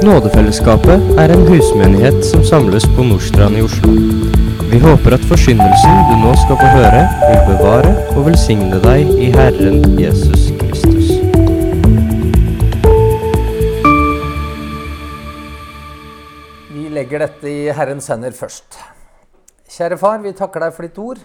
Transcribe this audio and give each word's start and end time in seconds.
Nådefellesskapet 0.00 1.02
er 1.20 1.32
en 1.34 1.42
husmenighet 1.44 2.22
som 2.24 2.40
samles 2.44 2.86
på 2.96 3.04
Nordstrand 3.04 3.58
i 3.58 3.62
Oslo. 3.66 3.90
Vi 4.70 4.78
håper 4.80 5.12
at 5.12 5.24
forsyndelsen 5.28 5.98
du 6.08 6.14
nå 6.22 6.30
skal 6.40 6.56
få 6.56 6.68
høre, 6.72 7.02
vil 7.20 7.42
bevare 7.50 7.90
og 8.14 8.22
velsigne 8.30 8.78
deg 8.80 9.10
i 9.20 9.26
Herren 9.34 9.98
Jesus 10.00 10.46
Kristus. 10.56 11.10
Vi 16.70 16.86
legger 16.94 17.26
dette 17.26 17.52
i 17.52 17.66
Herrens 17.68 18.08
hender 18.08 18.32
først. 18.32 18.78
Kjære 19.68 19.98
far, 20.00 20.22
vi 20.24 20.32
takker 20.38 20.64
deg 20.64 20.72
for 20.78 20.88
ditt 20.88 21.02
ord. 21.02 21.20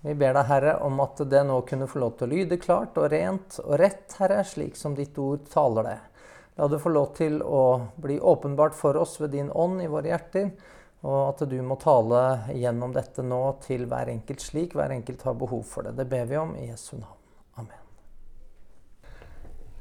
Vi 0.00 0.16
ber 0.16 0.32
deg, 0.38 0.48
Herre, 0.48 0.78
om 0.88 0.96
at 1.04 1.20
det 1.28 1.44
nå 1.44 1.60
kunne 1.68 1.90
få 1.92 2.00
lov 2.06 2.16
til 2.16 2.30
å 2.30 2.32
lyde 2.38 2.56
klart 2.62 2.96
og 2.96 3.12
rent 3.12 3.60
og 3.66 3.76
rett, 3.84 4.16
Herre, 4.16 4.40
slik 4.48 4.80
som 4.80 4.96
ditt 4.96 5.20
ord 5.20 5.44
taler 5.52 5.90
det. 5.90 5.98
La 6.56 6.68
det 6.68 6.82
få 6.82 6.92
lov 6.92 7.14
til 7.16 7.40
å 7.42 7.64
bli 7.96 8.18
åpenbart 8.20 8.74
for 8.76 8.96
oss 9.00 9.16
ved 9.20 9.32
din 9.32 9.48
ånd 9.50 9.80
i 9.82 9.88
våre 9.88 10.12
hjerter, 10.12 10.50
og 11.02 11.20
at 11.30 11.46
du 11.48 11.56
må 11.64 11.78
tale 11.80 12.52
gjennom 12.54 12.92
dette 12.94 13.24
nå 13.24 13.40
til 13.64 13.86
hver 13.90 14.12
enkelt 14.12 14.44
slik 14.44 14.76
hver 14.76 14.92
enkelt 14.94 15.24
har 15.26 15.38
behov 15.38 15.64
for 15.66 15.88
det. 15.88 15.96
Det 15.98 16.06
ber 16.10 16.28
vi 16.28 16.38
om 16.38 16.52
i 16.60 16.68
Jesu 16.68 16.94
navn. 16.98 17.18
Amen. 17.58 17.80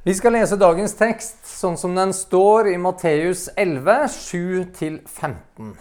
Vi 0.07 0.16
skal 0.17 0.34
lese 0.34 0.57
dagens 0.57 0.95
tekst 0.97 1.44
sånn 1.45 1.77
som 1.77 1.94
den 1.94 2.16
står 2.16 2.72
i 2.72 2.77
Matteus 2.81 3.49
11, 3.53 4.08
7-15. 4.16 5.75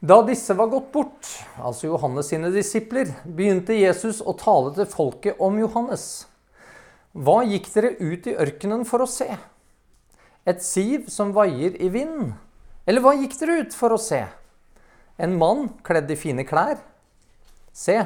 Da 0.00 0.22
disse 0.24 0.54
var 0.56 0.70
gått 0.72 0.88
bort, 0.94 1.28
altså 1.60 1.90
Johannes 1.90 2.30
sine 2.32 2.48
disipler, 2.54 3.10
begynte 3.26 3.76
Jesus 3.76 4.22
å 4.24 4.32
tale 4.32 4.72
til 4.78 4.88
folket 4.88 5.42
om 5.44 5.58
Johannes. 5.60 6.29
Hva 7.10 7.40
gikk 7.42 7.66
dere 7.74 7.96
ut 7.98 8.26
i 8.30 8.36
ørkenen 8.38 8.84
for 8.86 9.02
å 9.02 9.08
se? 9.10 9.26
Et 10.46 10.60
siv 10.62 11.08
som 11.10 11.32
vaier 11.34 11.74
i 11.82 11.88
vinden? 11.90 12.36
Eller 12.86 13.02
hva 13.02 13.16
gikk 13.18 13.34
dere 13.40 13.56
ut 13.64 13.74
for 13.74 13.90
å 13.90 13.98
se? 13.98 14.22
En 15.18 15.34
mann 15.38 15.66
kledd 15.82 16.10
i 16.14 16.16
fine 16.18 16.44
klær? 16.46 16.78
Se, 17.74 17.96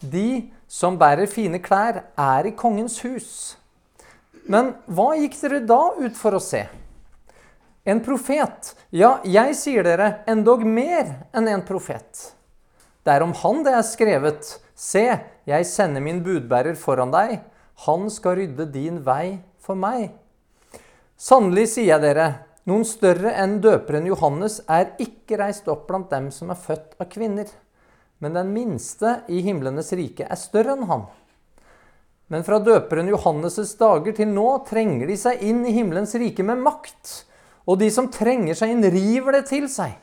de 0.00 0.50
som 0.68 0.98
bærer 1.00 1.28
fine 1.28 1.60
klær, 1.64 2.02
er 2.20 2.48
i 2.50 2.52
kongens 2.52 2.98
hus. 3.00 3.30
Men 4.44 4.74
hva 4.84 5.14
gikk 5.16 5.38
dere 5.40 5.62
da 5.64 5.80
ut 5.96 6.16
for 6.20 6.36
å 6.36 6.42
se? 6.44 6.66
En 7.88 8.02
profet? 8.04 8.74
Ja, 8.92 9.22
jeg 9.24 9.56
sier 9.56 9.88
dere, 9.88 10.18
endog 10.28 10.66
mer 10.68 11.14
enn 11.32 11.48
en 11.48 11.64
profet. 11.64 12.28
Det 13.00 13.16
er 13.16 13.24
om 13.24 13.32
han 13.40 13.64
det 13.64 13.72
er 13.72 13.88
skrevet, 13.88 14.52
se, 14.76 15.06
jeg 15.48 15.68
sender 15.68 16.04
min 16.04 16.20
budbærer 16.24 16.76
foran 16.76 17.12
deg, 17.14 17.38
han 17.86 18.10
skal 18.12 18.36
rydde 18.36 18.66
din 18.74 19.00
vei 19.04 19.40
for 19.62 19.78
meg. 19.78 20.10
Sannelig 21.20 21.70
sier 21.74 21.94
jeg 21.94 22.02
dere, 22.04 22.26
noen 22.68 22.84
større 22.84 23.32
enn 23.40 23.58
døperen 23.64 24.08
Johannes 24.08 24.58
er 24.68 24.92
ikke 25.00 25.38
reist 25.40 25.68
opp 25.72 25.86
blant 25.88 26.10
dem 26.12 26.28
som 26.34 26.52
er 26.52 26.60
født 26.60 26.98
av 27.00 27.08
kvinner. 27.12 27.48
Men 28.20 28.36
den 28.36 28.52
minste 28.52 29.22
i 29.32 29.40
himlenes 29.46 29.94
rike 29.96 30.26
er 30.28 30.40
større 30.40 30.76
enn 30.76 30.88
han. 30.90 31.06
Men 32.30 32.44
fra 32.46 32.60
døperen 32.62 33.08
Johannes' 33.10 33.72
dager 33.80 34.14
til 34.14 34.28
nå 34.30 34.46
trenger 34.68 35.08
de 35.08 35.16
seg 35.18 35.40
inn 35.42 35.64
i 35.66 35.72
himmelens 35.74 36.12
rike 36.20 36.44
med 36.46 36.60
makt. 36.62 37.24
Og 37.66 37.80
de 37.80 37.88
som 37.90 38.10
trenger 38.12 38.54
seg 38.54 38.74
inn, 38.74 38.84
river 38.92 39.40
det 39.40 39.46
til 39.50 39.66
seg. 39.72 39.96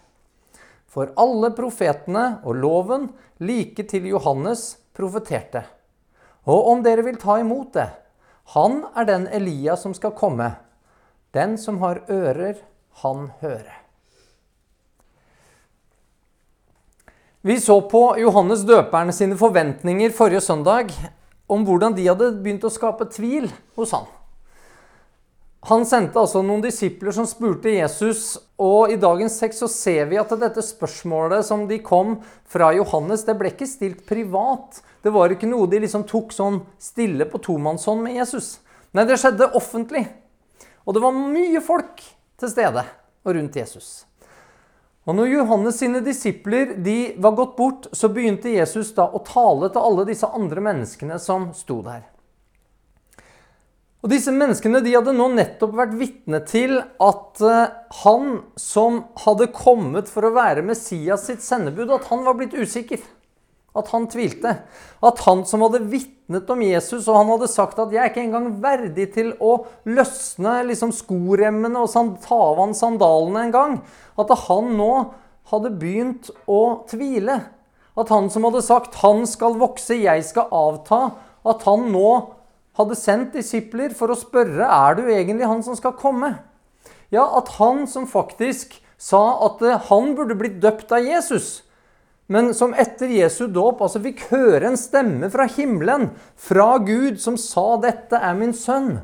For 0.89 1.13
alle 1.19 1.53
profetene 1.55 2.41
og 2.41 2.57
loven 2.57 3.07
like 3.39 3.85
til 3.87 4.09
Johannes 4.09 4.73
profeterte. 4.97 5.63
Og 6.47 6.69
om 6.71 6.83
dere 6.83 7.03
vil 7.03 7.19
ta 7.19 7.39
imot 7.41 7.73
det, 7.75 7.89
han 8.55 8.79
er 8.95 9.07
den 9.09 9.27
Elia 9.35 9.75
som 9.75 9.95
skal 9.95 10.15
komme. 10.15 10.53
Den 11.35 11.57
som 11.59 11.81
har 11.83 12.05
ører, 12.07 12.61
han 13.03 13.27
høre. 13.41 13.75
Vi 17.47 17.59
så 17.63 17.77
på 17.91 18.01
Johannes 18.19 18.63
døperne 18.67 19.13
sine 19.15 19.37
forventninger 19.39 20.15
forrige 20.15 20.41
søndag 20.43 20.89
om 21.47 21.63
hvordan 21.67 21.93
de 21.95 22.07
hadde 22.07 22.33
begynt 22.41 22.65
å 22.67 22.71
skape 22.73 23.07
tvil 23.13 23.47
hos 23.77 23.93
han. 23.95 24.07
Han 25.67 25.83
sendte 25.87 26.19
altså 26.21 26.41
noen 26.45 26.63
disipler 26.63 27.11
som 27.15 27.27
spurte 27.27 27.73
Jesus, 27.73 28.37
og 28.59 28.91
i 28.93 28.99
dagens 28.99 29.35
tekst 29.39 29.63
så 29.63 29.67
ser 29.71 30.05
vi 30.07 30.19
at 30.19 30.31
dette 30.39 30.63
spørsmålet 30.63 31.43
som 31.47 31.65
de 31.67 31.79
kom 31.83 32.17
fra 32.47 32.69
Johannes, 32.75 33.25
det 33.27 33.35
ble 33.39 33.51
ikke 33.51 33.67
stilt 33.67 34.05
privat. 34.07 34.79
Det 35.07 35.13
var 35.15 35.31
ikke 35.31 35.47
noe 35.47 35.69
de 35.71 35.79
liksom 35.79 36.03
tok 36.03 36.33
sånn 36.35 36.57
stille 36.83 37.23
på 37.31 37.39
tomannshånd 37.39 38.01
med 38.03 38.17
Jesus. 38.17 38.57
Nei, 38.91 39.05
det 39.07 39.15
skjedde 39.21 39.53
offentlig. 39.55 40.01
Og 40.83 40.97
det 40.97 41.03
var 41.05 41.15
mye 41.15 41.61
folk 41.63 42.03
til 42.35 42.51
stede 42.51 42.83
og 43.23 43.37
rundt 43.37 43.55
Jesus. 43.55 44.03
Og 45.07 45.15
når 45.15 45.31
Johannes 45.31 45.79
sine 45.79 46.01
disipler 46.03 46.75
de 46.83 47.15
var 47.23 47.37
gått 47.39 47.55
bort, 47.55 47.87
så 47.95 48.11
begynte 48.11 48.51
Jesus 48.51 48.91
da 48.97 49.07
å 49.07 49.23
tale 49.23 49.71
til 49.71 49.79
alle 49.79 50.03
disse 50.11 50.27
andre 50.27 50.67
menneskene 50.67 51.15
som 51.23 51.53
sto 51.55 51.79
der. 51.87 52.03
Og 54.03 54.11
Disse 54.11 54.35
menneskene 54.35 54.83
de 54.83 54.91
hadde 54.91 55.15
nå 55.15 55.29
nettopp 55.31 55.71
vært 55.79 55.95
vitne 56.03 56.43
til 56.51 56.81
at 56.83 57.39
eh, 57.47 57.71
han 58.03 58.41
som 58.59 59.05
hadde 59.23 59.47
kommet 59.55 60.11
for 60.11 60.27
å 60.27 60.35
være 60.35 60.67
Messias 60.67 61.29
sitt 61.31 61.47
sendebud, 61.47 61.95
at 61.95 62.11
han 62.11 62.27
var 62.27 62.35
blitt 62.35 62.59
usikker. 62.59 62.99
At 63.77 63.91
han 63.93 64.07
tvilte. 64.09 64.53
At 65.05 65.21
han 65.27 65.43
som 65.45 65.61
hadde 65.65 65.83
vitnet 65.91 66.49
om 66.49 66.63
Jesus, 66.65 67.05
og 67.07 67.19
han 67.19 67.29
hadde 67.35 67.49
sagt 67.51 67.79
at 67.79 67.91
'jeg 67.91 68.01
er 68.03 68.09
ikke 68.09 68.25
engang 68.25 68.61
verdig 68.61 69.13
til 69.13 69.33
å 69.39 69.65
løsne 69.85 70.65
liksom, 70.67 70.91
skoremmene 70.91 71.77
og 71.77 72.17
ta 72.21 72.35
av 72.35 72.57
han 72.57 72.73
sandalene 72.73 73.45
en 73.45 73.53
gang', 73.53 73.81
at 74.17 74.29
han 74.47 74.73
nå 74.77 75.13
hadde 75.51 75.77
begynt 75.79 76.31
å 76.47 76.83
tvile. 76.89 77.45
At 77.97 78.09
han 78.09 78.29
som 78.29 78.43
hadde 78.43 78.61
sagt 78.61 78.95
'han 78.95 79.25
skal 79.25 79.53
vokse, 79.53 79.95
jeg 79.95 80.23
skal 80.25 80.49
avta', 80.51 81.13
at 81.45 81.63
han 81.63 81.91
nå 81.91 82.33
hadde 82.77 82.95
sendt 82.95 83.33
disipler 83.33 83.93
for 83.97 84.11
å 84.13 84.19
spørre 84.19 84.67
er 84.67 84.97
du 84.97 85.07
egentlig 85.07 85.47
han 85.47 85.63
som 85.63 85.75
skal 85.75 85.95
komme. 85.97 86.37
Ja, 87.09 87.25
at 87.37 87.55
han 87.57 87.87
som 87.87 88.07
faktisk 88.09 88.81
sa 88.97 89.21
at 89.45 89.61
eh, 89.61 89.79
han 89.89 90.13
burde 90.17 90.37
blitt 90.37 90.59
døpt 90.61 90.91
av 90.91 91.05
Jesus, 91.05 91.63
men 92.27 92.53
som 92.53 92.73
etter 92.75 93.11
Jesu 93.11 93.47
dåp 93.47 93.81
altså 93.83 94.01
fikk 94.03 94.25
høre 94.33 94.67
en 94.67 94.79
stemme 94.79 95.29
fra 95.31 95.47
himmelen, 95.47 96.09
fra 96.35 96.77
Gud, 96.83 97.21
som 97.23 97.37
sa 97.39 97.77
'Dette 97.79 98.19
er 98.19 98.35
min 98.35 98.53
sønn', 98.53 98.99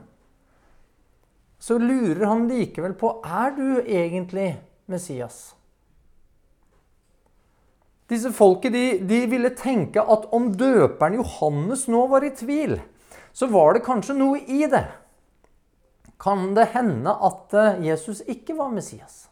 så 1.60 1.78
lurer 1.80 2.26
han 2.28 2.48
likevel 2.50 2.94
på 3.00 3.22
er 3.24 3.54
du 3.56 3.68
egentlig 3.88 4.58
Messias. 4.92 5.54
Disse 8.12 8.34
folket 8.36 8.74
de, 8.76 9.00
de 9.00 9.22
ville 9.32 9.54
tenke 9.56 10.04
at 10.04 10.28
om 10.36 10.52
døperen 10.52 11.16
Johannes 11.22 11.88
nå 11.88 12.04
var 12.12 12.26
i 12.28 12.34
tvil, 12.36 12.76
så 13.32 13.48
var 13.48 13.74
det 13.74 13.86
kanskje 13.88 14.18
noe 14.18 14.42
i 14.44 14.68
det. 14.68 14.84
Kan 16.20 16.52
det 16.56 16.74
hende 16.76 17.16
at 17.16 17.56
eh, 17.56 17.80
Jesus 17.88 18.22
ikke 18.28 18.58
var 18.60 18.76
Messias? 18.76 19.30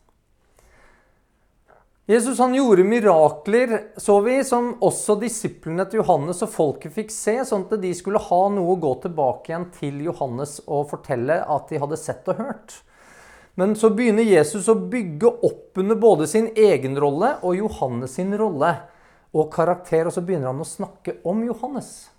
Jesus 2.11 2.39
han 2.44 2.53
gjorde 2.53 2.83
mirakler, 2.83 3.77
så 3.97 4.17
vi, 4.25 4.41
som 4.44 4.73
også 4.83 5.16
disiplene 5.22 5.85
til 5.88 6.01
Johannes 6.01 6.41
og 6.44 6.49
folket 6.51 6.91
fikk 6.91 7.13
se, 7.13 7.38
sånn 7.47 7.63
at 7.69 7.77
de 7.79 7.91
skulle 7.95 8.19
ha 8.19 8.39
noe 8.51 8.73
å 8.73 8.79
gå 8.83 8.91
tilbake 9.05 9.53
igjen 9.53 9.67
til 9.77 10.01
Johannes 10.09 10.57
og 10.66 10.89
fortelle 10.91 11.38
at 11.39 11.72
de 11.72 11.79
hadde 11.79 11.99
sett 12.01 12.27
og 12.33 12.41
hørt. 12.41 12.75
Men 13.55 13.77
så 13.79 13.94
begynner 13.95 14.27
Jesus 14.27 14.67
å 14.67 14.75
bygge 14.91 15.31
opp 15.47 15.79
under 15.79 15.99
både 16.03 16.27
sin 16.27 16.49
egen 16.51 16.99
rolle 16.99 17.38
og 17.47 17.55
Johannes 17.61 18.17
sin 18.19 18.35
rolle 18.35 18.73
og 19.31 19.51
karakter, 19.53 20.09
og 20.09 20.11
så 20.11 20.23
begynner 20.25 20.51
han 20.51 20.63
å 20.66 20.67
snakke 20.67 21.22
om 21.23 21.45
Johannes. 21.47 22.09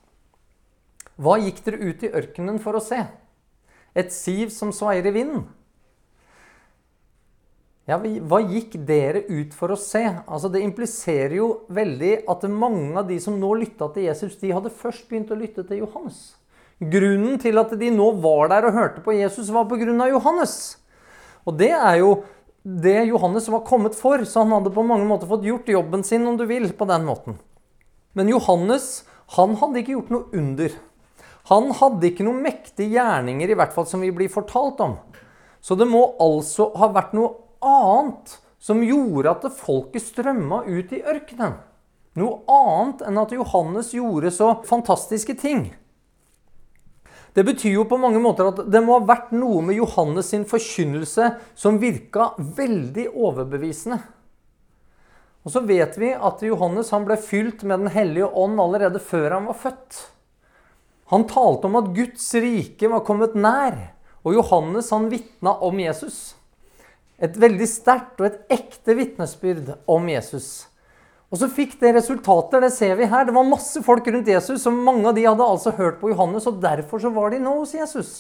Hva 1.21 1.37
gikk 1.43 1.61
dere 1.67 1.85
ut 1.85 2.07
i 2.07 2.15
ørkenen 2.17 2.63
for 2.65 2.81
å 2.81 2.85
se? 2.85 3.03
Et 3.93 4.09
siv 4.15 4.49
som 4.55 4.73
svaier 4.73 5.05
i 5.05 5.13
vinden? 5.21 5.51
Ja, 7.89 7.99
Hva 7.99 8.39
gikk 8.47 8.77
dere 8.87 9.25
ut 9.27 9.55
for 9.59 9.75
å 9.75 9.79
se? 9.79 10.05
Altså, 10.27 10.51
Det 10.53 10.63
impliserer 10.63 11.35
jo 11.37 11.49
veldig 11.69 12.29
at 12.31 12.45
mange 12.51 12.99
av 12.99 13.09
de 13.09 13.19
som 13.21 13.39
nå 13.39 13.55
lytta 13.59 13.93
til 13.95 14.07
Jesus, 14.07 14.37
de 14.39 14.53
hadde 14.53 14.71
først 14.71 15.09
begynt 15.09 15.33
å 15.35 15.39
lytte 15.39 15.67
til 15.67 15.83
Johannes. 15.83 16.37
Grunnen 16.79 17.39
til 17.39 17.59
at 17.59 17.75
de 17.79 17.91
nå 17.91 18.09
var 18.23 18.49
der 18.51 18.67
og 18.67 18.75
hørte 18.75 19.03
på 19.03 19.15
Jesus, 19.15 19.51
var 19.51 19.67
pga. 19.67 20.09
Johannes. 20.11 20.79
Og 21.47 21.59
det 21.59 21.71
er 21.71 21.99
jo 21.99 22.23
det 22.63 23.09
Johannes 23.09 23.49
var 23.51 23.67
kommet 23.67 23.95
for, 23.99 24.23
så 24.23 24.45
han 24.45 24.55
hadde 24.55 24.71
på 24.71 24.87
mange 24.87 25.07
måter 25.07 25.27
fått 25.27 25.43
gjort 25.43 25.67
jobben 25.67 26.05
sin, 26.07 26.27
om 26.27 26.37
du 26.39 26.47
vil, 26.47 26.71
på 26.71 26.87
den 26.87 27.05
måten. 27.05 27.39
Men 28.15 28.31
Johannes 28.31 29.05
han 29.35 29.57
hadde 29.59 29.81
ikke 29.81 29.97
gjort 29.97 30.13
noe 30.13 30.39
under. 30.39 30.75
Han 31.51 31.73
hadde 31.75 32.11
ikke 32.11 32.27
noen 32.27 32.43
mektige 32.45 32.93
gjerninger, 32.95 33.51
i 33.51 33.59
hvert 33.59 33.75
fall 33.75 33.89
som 33.91 34.03
vi 34.05 34.13
blir 34.15 34.31
fortalt 34.31 34.83
om. 34.85 34.99
Så 35.63 35.75
det 35.79 35.89
må 35.91 36.05
altså 36.23 36.71
ha 36.79 36.91
vært 36.95 37.15
noe 37.17 37.42
annet 37.67 38.39
som 38.63 38.83
gjorde 38.85 39.31
at 39.31 39.47
folket 39.59 40.05
strømma 40.05 40.63
ut 40.69 40.93
i 40.95 41.03
ørkenen. 41.03 41.59
Noe 42.19 42.43
annet 42.53 43.07
enn 43.09 43.21
at 43.23 43.33
Johannes 43.33 43.95
gjorde 43.97 44.31
så 44.35 44.53
fantastiske 44.69 45.35
ting. 45.41 45.71
Det 47.33 47.45
betyr 47.49 47.79
jo 47.79 47.85
på 47.89 47.97
mange 47.97 48.21
måter 48.21 48.51
at 48.51 48.59
det 48.69 48.83
må 48.85 48.99
ha 48.99 49.07
vært 49.09 49.31
noe 49.33 49.63
med 49.65 49.79
Johannes 49.79 50.29
sin 50.35 50.45
forkynnelse 50.49 51.31
som 51.57 51.81
virka 51.81 52.35
veldig 52.37 53.07
overbevisende. 53.15 54.03
Og 55.43 55.55
så 55.55 55.63
vet 55.67 55.97
vi 55.99 56.13
at 56.13 56.45
Johannes 56.45 56.93
han 56.95 57.07
ble 57.09 57.17
fylt 57.19 57.65
med 57.65 57.83
Den 57.83 57.95
hellige 57.95 58.29
ånd 58.29 58.61
allerede 58.63 59.01
før 59.03 59.39
han 59.39 59.49
var 59.49 59.59
født. 59.59 60.03
Han 61.13 61.27
talte 61.29 61.69
om 61.69 61.81
at 61.81 61.91
Guds 61.97 62.29
rike 62.41 62.89
var 62.89 63.03
kommet 63.05 63.35
nær, 63.35 63.75
og 64.23 64.37
Johannes 64.37 64.93
han 64.95 65.11
vitna 65.13 65.57
om 65.65 65.81
Jesus. 65.83 66.37
Et 67.23 67.37
veldig 67.39 67.69
sterkt 67.71 68.21
og 68.21 68.29
et 68.29 68.55
ekte 68.57 68.97
vitnesbyrd 68.99 69.75
om 69.91 70.09
Jesus. 70.11 70.67
Og 71.33 71.39
så 71.41 71.49
fikk 71.49 71.79
det 71.81 71.95
resultater. 71.97 72.61
Det 72.61 72.73
ser 72.75 72.97
vi 72.99 73.09
her. 73.09 73.25
Det 73.25 73.35
var 73.37 73.47
masse 73.49 73.81
folk 73.87 74.09
rundt 74.11 74.29
Jesus, 74.29 74.67
og 74.69 74.81
mange 74.85 75.07
av 75.09 75.17
de 75.17 75.25
hadde 75.25 75.47
altså 75.47 75.73
hørt 75.79 76.01
på 76.03 76.11
Johannes, 76.11 76.49
og 76.51 76.61
derfor 76.61 77.01
så 77.01 77.13
var 77.15 77.33
de 77.33 77.41
nå 77.41 77.55
hos 77.63 77.73
Jesus. 77.77 78.11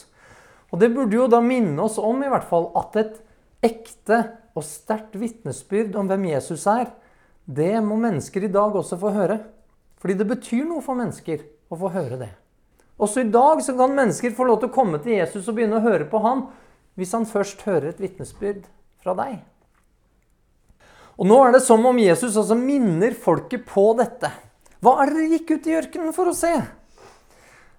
Og 0.73 0.81
det 0.81 0.93
burde 0.95 1.19
jo 1.19 1.29
da 1.29 1.43
minne 1.45 1.83
oss 1.85 1.99
om 2.01 2.23
i 2.25 2.31
hvert 2.33 2.47
fall 2.49 2.71
at 2.79 2.97
et 3.03 3.19
ekte 3.63 4.23
og 4.57 4.65
sterkt 4.65 5.19
vitnesbyrd 5.21 5.97
om 5.99 6.09
hvem 6.09 6.31
Jesus 6.31 6.65
er, 6.71 6.89
det 7.45 7.75
må 7.85 7.99
mennesker 8.01 8.47
i 8.47 8.53
dag 8.53 8.75
også 8.79 8.97
få 9.01 9.13
høre. 9.13 9.41
Fordi 10.01 10.17
det 10.19 10.29
betyr 10.31 10.65
noe 10.67 10.83
for 10.85 10.99
mennesker 10.99 11.43
å 11.73 11.79
få 11.79 11.91
høre 11.93 12.19
det. 12.23 12.31
Også 13.03 13.23
i 13.23 13.33
dag 13.35 13.61
så 13.65 13.75
kan 13.77 13.97
mennesker 13.97 14.33
få 14.37 14.47
lov 14.47 14.63
til 14.63 14.71
å 14.71 14.75
komme 14.75 15.01
til 15.03 15.17
Jesus 15.17 15.49
og 15.49 15.59
begynne 15.59 15.81
å 15.81 15.85
høre 15.85 16.07
på 16.09 16.21
han 16.23 16.47
hvis 16.99 17.13
han 17.17 17.27
først 17.29 17.65
hører 17.67 17.91
et 17.91 18.01
vitnesbyrd 18.03 18.65
fra 19.03 19.17
deg. 19.19 19.41
Og 21.21 21.29
nå 21.29 21.39
er 21.45 21.57
det 21.57 21.65
som 21.67 21.83
om 21.87 21.99
Jesus 22.01 22.39
altså 22.41 22.57
minner 22.59 23.15
folket 23.19 23.67
på 23.69 23.91
dette. 23.99 24.31
Hva 24.83 24.97
er 25.03 25.11
det 25.11 25.19
dere 25.19 25.35
gikk 25.37 25.53
ut 25.53 25.69
i 25.69 25.77
ørkenen 25.79 26.15
for 26.17 26.31
å 26.31 26.37
se? 26.37 26.53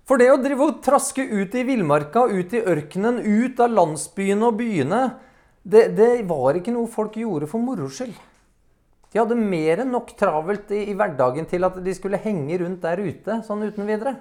For 0.08 0.20
det 0.20 0.30
å 0.34 0.40
drive 0.40 0.68
og 0.68 0.82
traske 0.84 1.24
ut 1.24 1.56
i 1.56 1.64
villmarka, 1.68 2.26
ut 2.28 2.54
i 2.56 2.62
ørkenen, 2.62 3.22
ut 3.24 3.60
av 3.64 3.72
landsbyene 3.72 4.50
og 4.50 4.60
byene, 4.60 5.02
det, 5.64 5.88
det, 5.96 6.12
var 6.28 6.60
ikke 6.60 6.74
noe 6.76 6.92
folk 6.92 7.16
gjorde 7.20 7.48
for 7.48 7.64
moro 7.64 7.88
skyld. 7.88 8.16
De 9.14 9.22
hadde 9.22 9.38
mer 9.38 9.84
enn 9.84 9.94
nok 9.94 10.12
travelt 10.20 10.72
i, 10.74 10.82
i, 10.90 10.96
hverdagen 10.98 11.48
til 11.48 11.64
at 11.64 11.78
de 11.86 11.94
skulle 11.96 12.20
henge 12.20 12.58
rundt 12.60 12.84
der 12.84 13.00
ute 13.00 13.40
sånn 13.48 13.64
uten 13.64 13.88
videre. 13.88 14.18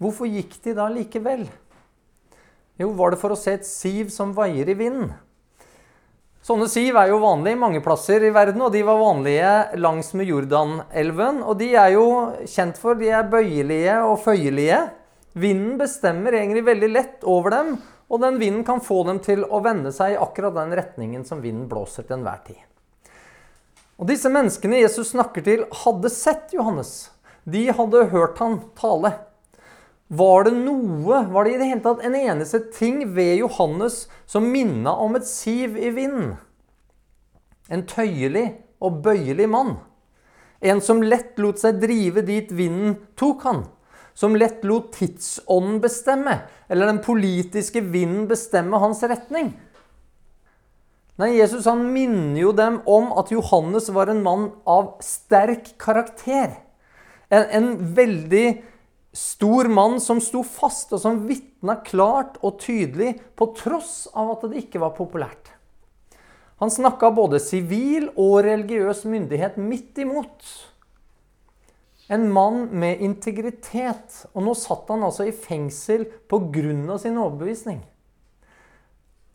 Hvorfor 0.00 0.28
gikk 0.28 0.58
de 0.64 0.74
da 0.76 0.88
likevel? 0.92 1.46
Jo, 2.80 2.92
var 2.96 3.14
det 3.14 3.20
for 3.20 3.32
å 3.32 3.38
se 3.38 3.54
et 3.56 3.68
siv 3.68 4.12
som 4.12 4.34
vaier 4.36 4.68
i 4.68 4.76
vinden? 4.76 5.12
Sånne 6.40 6.70
siv 6.72 6.96
er 6.96 7.10
jo 7.10 7.18
vanlige 7.20 7.58
mange 7.60 7.82
plasser 7.84 8.24
i 8.24 8.32
verden, 8.32 8.62
og 8.64 8.72
de 8.72 8.80
var 8.86 8.96
vanlige 8.96 9.50
langs 9.76 10.14
med 10.16 10.30
Jordanelven. 10.30 11.42
Og 11.44 11.58
de 11.60 11.68
er 11.76 11.92
jo 11.98 12.06
kjent 12.48 12.80
for 12.80 12.96
de 12.96 13.10
er 13.12 13.28
bøyelige 13.28 13.98
og 14.06 14.16
føyelige. 14.24 14.80
Vinden 15.36 15.76
bestemmer 15.78 16.38
egentlig 16.38 16.64
veldig 16.66 16.90
lett 16.90 17.28
over 17.28 17.52
dem, 17.54 17.76
og 18.10 18.24
den 18.24 18.40
vinden 18.40 18.64
kan 18.66 18.80
få 18.82 19.02
dem 19.06 19.20
til 19.22 19.44
å 19.44 19.60
vende 19.62 19.92
seg 19.94 20.16
i 20.16 20.18
akkurat 20.18 20.56
den 20.56 20.74
retningen 20.80 21.28
som 21.28 21.44
vinden 21.44 21.68
blåser 21.70 22.08
til 22.08 22.18
enhver 22.18 22.40
tid. 22.48 22.58
Og 24.00 24.08
disse 24.08 24.32
menneskene 24.32 24.80
Jesus 24.80 25.12
snakker 25.12 25.44
til, 25.44 25.66
hadde 25.84 26.10
sett 26.10 26.54
Johannes. 26.56 27.10
De 27.44 27.68
hadde 27.68 28.08
hørt 28.14 28.40
han 28.40 28.62
tale. 28.80 29.12
Var 30.10 30.44
det 30.44 30.56
noe, 30.58 31.20
var 31.30 31.46
det 31.46 31.52
i 31.54 31.58
det 31.60 31.68
hele 31.70 31.84
tatt 31.84 32.00
en 32.02 32.16
eneste 32.18 32.58
ting 32.74 33.04
ved 33.14 33.36
Johannes 33.38 34.08
som 34.26 34.48
minna 34.50 34.96
om 34.98 35.14
et 35.14 35.26
siv 35.28 35.76
i 35.78 35.92
vinden? 35.94 36.32
En 37.70 37.84
tøyelig 37.86 38.48
og 38.82 38.98
bøyelig 39.04 39.46
mann. 39.52 39.76
En 40.60 40.82
som 40.82 41.04
lett 41.04 41.38
lot 41.38 41.62
seg 41.62 41.78
drive 41.78 42.24
dit 42.26 42.50
vinden 42.50 42.96
tok 43.14 43.46
han. 43.46 43.62
Som 44.18 44.34
lett 44.34 44.64
lot 44.66 44.90
tidsånden 44.96 45.78
bestemme, 45.80 46.40
eller 46.66 46.90
den 46.90 46.98
politiske 47.04 47.80
vinden 47.80 48.26
bestemme 48.28 48.80
hans 48.82 49.04
retning. 49.06 49.52
Nei, 51.20 51.36
Jesus 51.36 51.68
han 51.70 51.84
minner 51.94 52.40
jo 52.40 52.50
dem 52.56 52.80
om 52.88 53.12
at 53.20 53.30
Johannes 53.30 53.86
var 53.94 54.10
en 54.10 54.24
mann 54.26 54.50
av 54.66 54.96
sterk 55.04 55.70
karakter. 55.78 56.58
En, 57.30 57.46
en 57.46 57.70
veldig 57.94 58.46
stor 59.12 59.68
mann 59.68 60.00
som 60.00 60.20
sto 60.22 60.42
fast, 60.46 60.92
og 60.94 61.02
som 61.02 61.24
vitna 61.26 61.76
klart 61.86 62.38
og 62.46 62.60
tydelig 62.62 63.16
på 63.38 63.50
tross 63.58 64.04
av 64.14 64.36
at 64.36 64.50
det 64.50 64.64
ikke 64.66 64.82
var 64.82 64.94
populært. 64.98 65.54
Han 66.60 66.70
snakka 66.70 67.08
både 67.16 67.40
sivil 67.40 68.10
og 68.20 68.42
religiøs 68.44 69.06
myndighet 69.08 69.56
midt 69.56 70.02
imot. 70.02 70.44
En 72.12 72.26
mann 72.32 72.66
med 72.76 73.00
integritet. 73.00 74.26
Og 74.34 74.44
nå 74.44 74.52
satt 74.58 74.90
han 74.92 75.06
altså 75.06 75.24
i 75.24 75.32
fengsel 75.32 76.04
pga. 76.28 76.98
sin 76.98 77.16
overbevisning. 77.16 77.80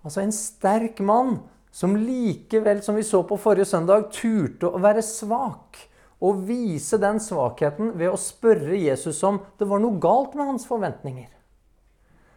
Altså 0.05 0.21
en 0.21 0.31
sterk 0.31 0.99
mann 0.99 1.39
som 1.71 1.95
likevel, 1.97 2.83
som 2.83 2.95
vi 2.95 3.03
så 3.03 3.23
på 3.23 3.39
forrige 3.41 3.65
søndag, 3.65 4.11
turte 4.13 4.69
å 4.69 4.79
være 4.79 5.01
svak 5.01 5.81
og 6.23 6.43
vise 6.47 6.99
den 7.01 7.19
svakheten 7.19 7.93
ved 7.99 8.13
å 8.13 8.19
spørre 8.19 8.77
Jesus 8.79 9.21
om 9.27 9.41
det 9.59 9.67
var 9.67 9.81
noe 9.83 9.99
galt 10.01 10.35
med 10.37 10.53
hans 10.53 10.67
forventninger. 10.67 11.27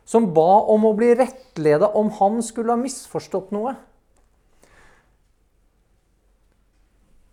Som 0.08 0.30
ba 0.34 0.64
om 0.72 0.86
å 0.88 0.94
bli 0.96 1.12
rettleda 1.18 1.92
om 1.98 2.10
han 2.18 2.40
skulle 2.42 2.74
ha 2.74 2.80
misforstått 2.80 3.52
noe. 3.54 3.74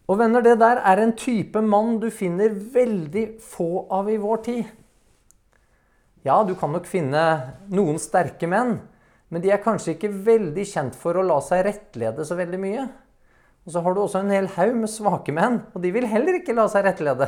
Og 0.06 0.20
venner, 0.20 0.44
det 0.46 0.60
der 0.62 0.84
er 0.86 1.02
en 1.02 1.16
type 1.18 1.62
mann 1.66 1.96
du 2.04 2.12
finner 2.14 2.54
veldig 2.54 3.40
få 3.42 3.88
av 3.90 4.12
i 4.12 4.20
vår 4.22 4.44
tid. 4.46 4.66
Ja, 6.26 6.44
du 6.46 6.54
kan 6.58 6.74
nok 6.74 6.86
finne 6.90 7.24
noen 7.74 7.98
sterke 8.02 8.50
menn, 8.50 8.80
men 9.30 9.42
de 9.42 9.50
er 9.54 9.64
kanskje 9.64 9.96
ikke 9.96 10.14
veldig 10.26 10.66
kjent 10.70 10.98
for 10.98 11.18
å 11.18 11.26
la 11.26 11.40
seg 11.42 11.64
rettlede 11.66 12.26
så 12.26 12.38
veldig 12.38 12.62
mye. 12.62 12.86
Og 13.66 13.74
så 13.74 13.82
har 13.82 13.96
du 13.96 14.04
også 14.04 14.22
en 14.22 14.34
hel 14.34 14.48
haug 14.56 14.76
med 14.78 14.92
svake 14.94 15.34
menn, 15.34 15.64
og 15.74 15.82
de 15.82 15.92
vil 15.94 16.06
heller 16.10 16.38
ikke 16.38 16.54
la 16.54 16.68
seg 16.70 16.86
rettlede. 16.86 17.28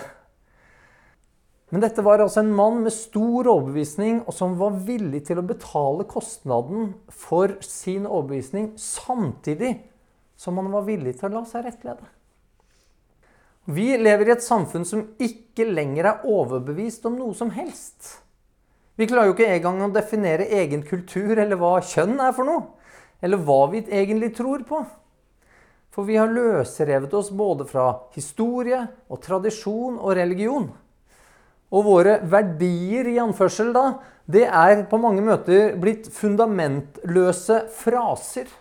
Men 1.74 1.84
dette 1.84 2.04
var 2.06 2.22
altså 2.24 2.40
en 2.44 2.54
mann 2.56 2.84
med 2.86 2.94
stor 2.96 3.50
overbevisning, 3.52 4.22
og 4.24 4.36
som 4.38 4.54
var 4.60 4.78
villig 4.88 5.26
til 5.28 5.42
å 5.42 5.48
betale 5.48 6.06
kostnaden 6.08 6.94
for 7.12 7.58
sin 7.66 8.06
overbevisning, 8.06 8.76
samtidig 8.80 9.74
som 10.38 10.62
han 10.62 10.70
var 10.72 10.86
villig 10.88 11.18
til 11.18 11.32
å 11.32 11.40
la 11.40 11.44
seg 11.50 11.66
rettlede. 11.66 12.06
Vi 13.68 13.90
lever 14.00 14.30
i 14.30 14.36
et 14.38 14.46
samfunn 14.46 14.86
som 14.88 15.04
ikke 15.20 15.66
lenger 15.68 16.08
er 16.08 16.30
overbevist 16.30 17.04
om 17.10 17.18
noe 17.20 17.36
som 17.36 17.50
helst. 17.52 18.14
Vi 18.96 19.10
klarer 19.10 19.28
jo 19.28 19.36
ikke 19.36 19.50
engang 19.58 19.82
å 19.84 19.92
definere 19.92 20.48
egen 20.62 20.86
kultur 20.88 21.36
eller 21.36 21.60
hva 21.60 21.74
kjønn 21.84 22.16
er 22.24 22.32
for 22.38 22.48
noe. 22.48 22.64
Eller 23.20 23.42
hva 23.44 23.66
vi 23.74 23.82
egentlig 23.84 24.32
tror 24.38 24.64
på. 24.70 24.80
For 25.98 26.06
vi 26.06 26.20
har 26.20 26.30
løsrevet 26.30 27.14
oss 27.18 27.32
både 27.34 27.66
fra 27.66 27.88
historie 28.14 28.84
og 29.10 29.18
tradisjon 29.24 29.96
og 29.98 30.12
religion. 30.14 30.68
Og 31.74 31.88
våre 31.88 32.20
verdier, 32.22 33.10
i 33.10 33.18
anførsel, 33.18 33.72
da, 33.74 33.98
det 34.30 34.44
er 34.46 34.84
på 34.92 35.00
mange 35.02 35.24
møter 35.26 35.74
blitt 35.82 36.06
fundamentløse 36.14 37.64
fraser 37.74 38.52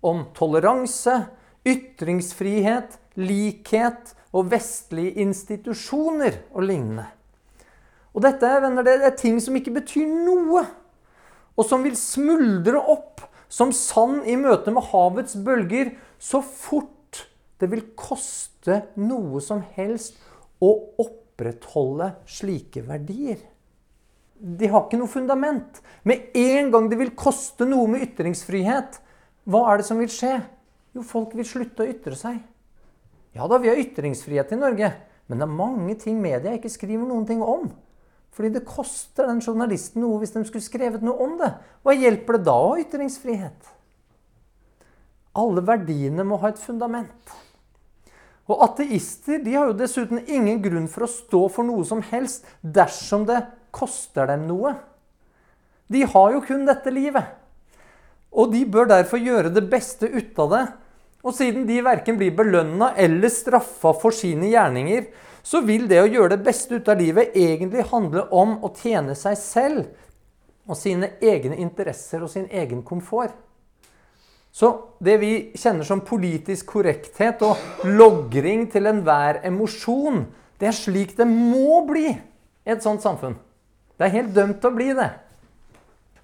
om 0.00 0.24
toleranse, 0.32 1.18
ytringsfrihet, 1.68 2.96
likhet 3.20 4.14
og 4.32 4.48
vestlige 4.56 5.20
institusjoner 5.20 6.40
og 6.56 6.64
lignende. 6.64 7.10
Og 8.16 8.24
dette 8.24 8.56
venner, 8.64 8.88
det 8.88 8.96
er 9.04 9.20
ting 9.20 9.36
som 9.36 9.60
ikke 9.60 9.76
betyr 9.82 10.08
noe, 10.08 10.64
og 11.60 11.68
som 11.68 11.84
vil 11.84 12.00
smuldre 12.00 12.80
opp 12.80 13.28
som 13.54 13.70
sand 13.74 14.26
i 14.26 14.34
møte 14.40 14.72
med 14.74 14.90
havets 14.90 15.36
bølger 15.46 15.94
så 16.18 16.40
fort 16.42 16.90
det 17.62 17.70
vil 17.70 17.84
koste 17.96 18.80
noe 18.98 19.40
som 19.44 19.62
helst 19.76 20.18
å 20.62 20.70
opprettholde 21.00 22.10
slike 22.26 22.82
verdier. 22.86 23.38
De 24.34 24.68
har 24.68 24.84
ikke 24.84 24.98
noe 24.98 25.10
fundament. 25.10 25.78
Med 26.02 26.34
en 26.36 26.72
gang 26.74 26.90
det 26.90 26.98
vil 27.00 27.14
koste 27.16 27.68
noe 27.68 27.86
med 27.92 28.02
ytringsfrihet, 28.08 28.98
hva 29.48 29.62
er 29.70 29.80
det 29.80 29.86
som 29.86 30.00
vil 30.02 30.10
skje? 30.12 30.34
Jo, 30.96 31.04
folk 31.06 31.32
vil 31.38 31.46
slutte 31.46 31.84
å 31.84 31.88
ytre 31.90 32.18
seg. 32.18 32.42
Ja 33.34 33.46
da, 33.50 33.58
vi 33.62 33.70
har 33.70 33.80
ytringsfrihet 33.80 34.52
i 34.54 34.58
Norge, 34.60 34.90
men 35.26 35.40
det 35.40 35.46
er 35.46 35.58
mange 35.62 35.96
ting 36.00 36.20
media 36.22 36.52
ikke 36.54 36.72
skriver 36.72 37.06
noen 37.06 37.26
ting 37.28 37.42
om. 37.42 37.70
Fordi 38.34 38.50
det 38.56 38.66
koster 38.66 39.28
den 39.30 39.42
journalisten 39.44 40.02
noe 40.02 40.18
hvis 40.20 40.34
de 40.34 40.42
skulle 40.48 40.64
skrevet 40.66 41.04
noe 41.06 41.14
om 41.22 41.36
det. 41.38 41.52
Hva 41.86 41.94
hjelper 41.94 42.38
det 42.38 42.46
da 42.48 42.56
å 42.58 42.72
ha 42.72 42.82
ytringsfrihet? 42.82 43.70
Alle 45.38 45.62
verdiene 45.66 46.26
må 46.26 46.38
ha 46.42 46.50
et 46.50 46.62
fundament. 46.62 47.34
Og 48.50 48.60
ateister 48.66 49.40
de 49.42 49.54
har 49.56 49.70
jo 49.70 49.78
dessuten 49.78 50.20
ingen 50.26 50.60
grunn 50.62 50.88
for 50.90 51.06
å 51.06 51.10
stå 51.10 51.46
for 51.52 51.66
noe 51.66 51.86
som 51.88 52.02
helst 52.10 52.44
dersom 52.60 53.24
det 53.28 53.40
koster 53.74 54.28
dem 54.30 54.44
noe. 54.50 54.74
De 55.90 56.04
har 56.04 56.34
jo 56.34 56.42
kun 56.44 56.66
dette 56.68 56.92
livet. 56.92 57.24
Og 58.34 58.50
de 58.52 58.64
bør 58.66 58.90
derfor 58.90 59.22
gjøre 59.22 59.52
det 59.54 59.64
beste 59.70 60.10
ut 60.10 60.38
av 60.42 60.50
det. 60.52 60.64
Og 61.24 61.32
siden 61.32 61.64
de 61.68 61.78
verken 61.86 62.18
blir 62.20 62.34
belønna 62.36 62.92
eller 63.00 63.32
straffa 63.32 63.94
for 63.96 64.12
sine 64.12 64.50
gjerninger, 64.52 65.06
så 65.44 65.60
vil 65.60 65.86
det 65.90 66.00
å 66.00 66.08
gjøre 66.08 66.34
det 66.34 66.44
beste 66.46 66.78
ut 66.78 66.88
av 66.88 67.00
livet 67.00 67.36
egentlig 67.36 67.84
handle 67.90 68.24
om 68.32 68.56
å 68.64 68.72
tjene 68.80 69.16
seg 69.18 69.36
selv 69.38 69.84
og 70.64 70.78
sine 70.80 71.12
egne 71.20 71.58
interesser 71.60 72.24
og 72.24 72.32
sin 72.32 72.46
egen 72.48 72.80
komfort. 72.86 73.34
Så 74.54 74.70
det 75.02 75.18
vi 75.20 75.32
kjenner 75.58 75.84
som 75.84 76.04
politisk 76.06 76.70
korrekthet 76.76 77.42
og 77.44 77.84
logring 77.90 78.68
til 78.72 78.86
enhver 78.86 79.42
emosjon, 79.44 80.22
det 80.62 80.70
er 80.70 80.78
slik 80.78 81.16
det 81.18 81.26
må 81.28 81.82
bli 81.88 82.06
i 82.14 82.72
et 82.72 82.84
sånt 82.84 83.02
samfunn. 83.04 83.34
Det 83.98 84.06
er 84.06 84.14
helt 84.14 84.32
dømt 84.34 84.62
til 84.62 84.70
å 84.70 84.76
bli 84.78 84.88
det. 84.96 85.10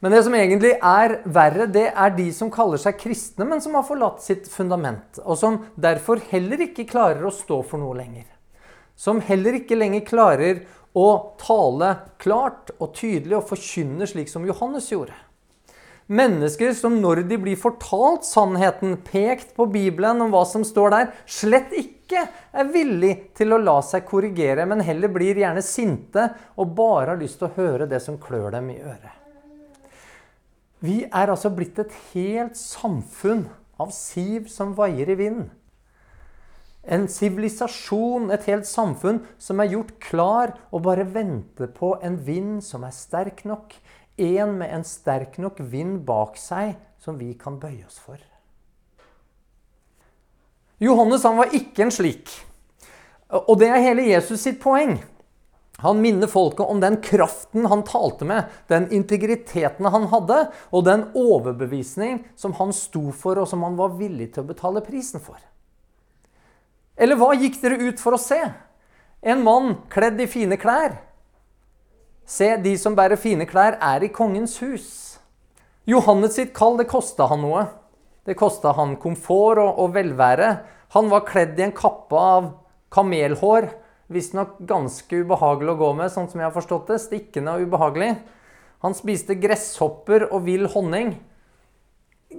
Men 0.01 0.15
det 0.15 0.23
som 0.25 0.35
egentlig 0.39 0.73
er 0.79 1.19
verre, 1.29 1.67
det 1.69 1.91
er 1.91 2.15
de 2.17 2.31
som 2.33 2.49
kaller 2.55 2.81
seg 2.81 2.97
kristne, 3.03 3.45
men 3.45 3.61
som 3.61 3.75
har 3.77 3.85
forlatt 3.85 4.23
sitt 4.25 4.49
fundament, 4.49 5.21
og 5.21 5.37
som 5.37 5.59
derfor 5.77 6.23
heller 6.31 6.65
ikke 6.71 6.89
klarer 6.89 7.27
å 7.29 7.35
stå 7.35 7.61
for 7.69 7.83
noe 7.83 7.99
lenger. 7.99 8.25
Som 9.01 9.23
heller 9.25 9.57
ikke 9.57 9.79
lenger 9.79 10.05
klarer 10.05 10.63
å 10.93 11.09
tale 11.41 11.95
klart 12.21 12.73
og 12.77 12.93
tydelig 12.99 13.39
og 13.39 13.47
forkynne 13.49 14.09
slik 14.11 14.29
som 14.29 14.45
Johannes 14.45 14.91
gjorde. 14.93 15.17
Mennesker 16.11 16.75
som 16.75 16.97
når 16.99 17.23
de 17.31 17.37
blir 17.39 17.57
fortalt 17.57 18.27
sannheten, 18.27 18.97
pekt 19.07 19.55
på 19.55 19.69
Bibelen 19.71 20.21
om 20.25 20.33
hva 20.35 20.43
som 20.49 20.65
står 20.67 20.93
der, 20.93 21.13
slett 21.25 21.71
ikke 21.79 22.25
er 22.51 22.73
villig 22.75 23.13
til 23.39 23.55
å 23.55 23.61
la 23.63 23.77
seg 23.87 24.03
korrigere, 24.09 24.67
men 24.67 24.83
heller 24.85 25.13
blir 25.15 25.39
gjerne 25.39 25.63
sinte 25.63 26.27
og 26.59 26.75
bare 26.75 27.15
har 27.15 27.23
lyst 27.23 27.39
til 27.39 27.47
å 27.49 27.55
høre 27.55 27.87
det 27.89 28.03
som 28.03 28.19
klør 28.21 28.51
dem 28.57 28.73
i 28.75 28.81
øret. 28.83 29.15
Vi 30.83 30.99
er 31.07 31.31
altså 31.31 31.53
blitt 31.55 31.79
et 31.79 31.95
helt 32.11 32.59
samfunn 32.59 33.47
av 33.81 33.95
siv 33.95 34.51
som 34.51 34.75
vaier 34.77 35.15
i 35.15 35.17
vinden. 35.17 35.49
En 36.91 37.07
sivilisasjon, 37.11 38.33
et 38.35 38.49
helt 38.51 38.67
samfunn, 38.67 39.23
som 39.39 39.63
er 39.63 39.71
gjort 39.77 39.95
klar 40.03 40.57
og 40.73 40.85
bare 40.89 41.07
venter 41.07 41.71
på 41.71 41.95
en 42.03 42.19
vind 42.27 42.59
som 42.67 42.83
er 42.87 42.97
sterk 42.97 43.45
nok. 43.47 43.77
En 44.19 44.57
med 44.59 44.75
en 44.75 44.85
sterk 44.85 45.39
nok 45.41 45.63
vind 45.71 46.03
bak 46.09 46.37
seg 46.41 46.75
som 47.01 47.17
vi 47.21 47.33
kan 47.39 47.61
bøye 47.63 47.87
oss 47.87 48.01
for. 48.03 48.19
Johannes 50.81 51.25
han 51.29 51.39
var 51.39 51.55
ikke 51.57 51.87
en 51.87 51.95
slik. 51.95 52.33
Og 53.31 53.55
det 53.61 53.69
er 53.71 53.85
hele 53.85 54.09
Jesus 54.09 54.43
sitt 54.43 54.59
poeng. 54.63 54.99
Han 55.81 56.01
minner 56.03 56.29
folket 56.29 56.69
om 56.69 56.81
den 56.83 56.99
kraften 57.01 57.69
han 57.71 57.85
talte 57.89 58.27
med, 58.29 58.51
den 58.69 58.91
integriteten 58.93 59.87
han 59.89 60.09
hadde, 60.13 60.43
og 60.69 60.85
den 60.85 61.07
overbevisning 61.17 62.21
som 62.37 62.53
han 62.59 62.75
sto 62.77 63.07
for, 63.17 63.41
og 63.41 63.49
som 63.49 63.65
han 63.65 63.79
var 63.79 63.95
villig 63.97 64.33
til 64.35 64.45
å 64.45 64.51
betale 64.51 64.83
prisen 64.85 65.23
for. 65.25 65.39
Eller 67.01 67.17
hva 67.17 67.33
gikk 67.35 67.57
dere 67.63 67.81
ut 67.89 68.03
for 68.03 68.17
å 68.17 68.21
se? 68.21 68.39
En 69.21 69.43
mann 69.45 69.79
kledd 69.93 70.21
i 70.21 70.29
fine 70.29 70.59
klær. 70.61 70.99
Se, 72.29 72.53
de 72.61 72.77
som 72.79 72.95
bærer 72.95 73.19
fine 73.21 73.47
klær, 73.49 73.79
er 73.81 74.05
i 74.05 74.13
kongens 74.13 74.59
hus. 74.63 74.89
Johannes 75.89 76.37
sitt 76.37 76.53
kall, 76.55 76.77
det 76.79 76.91
kosta 76.93 77.27
han 77.33 77.43
noe. 77.43 77.65
Det 78.29 78.37
kosta 78.39 78.75
han 78.77 78.95
komfort 79.01 79.59
og, 79.59 79.81
og 79.81 79.95
velvære. 79.97 80.51
Han 80.95 81.09
var 81.11 81.27
kledd 81.27 81.59
i 81.59 81.67
en 81.67 81.75
kappe 81.77 82.21
av 82.21 82.53
kamelhår 82.93 83.71
Visstnok 84.11 84.57
ganske 84.67 85.21
ubehagelig 85.23 85.71
å 85.71 85.79
gå 85.79 85.89
med, 85.95 86.11
sånn 86.11 86.27
som 86.27 86.41
jeg 86.41 86.49
har 86.49 86.55
forstått 86.55 86.89
det. 86.91 86.97
Stikkende 86.99 87.53
og 87.55 87.69
ubehagelig. 87.69 88.17
Han 88.83 88.97
spiste 88.99 89.37
gresshopper 89.39 90.25
og 90.33 90.43
vill 90.49 90.67
honning. 90.73 91.13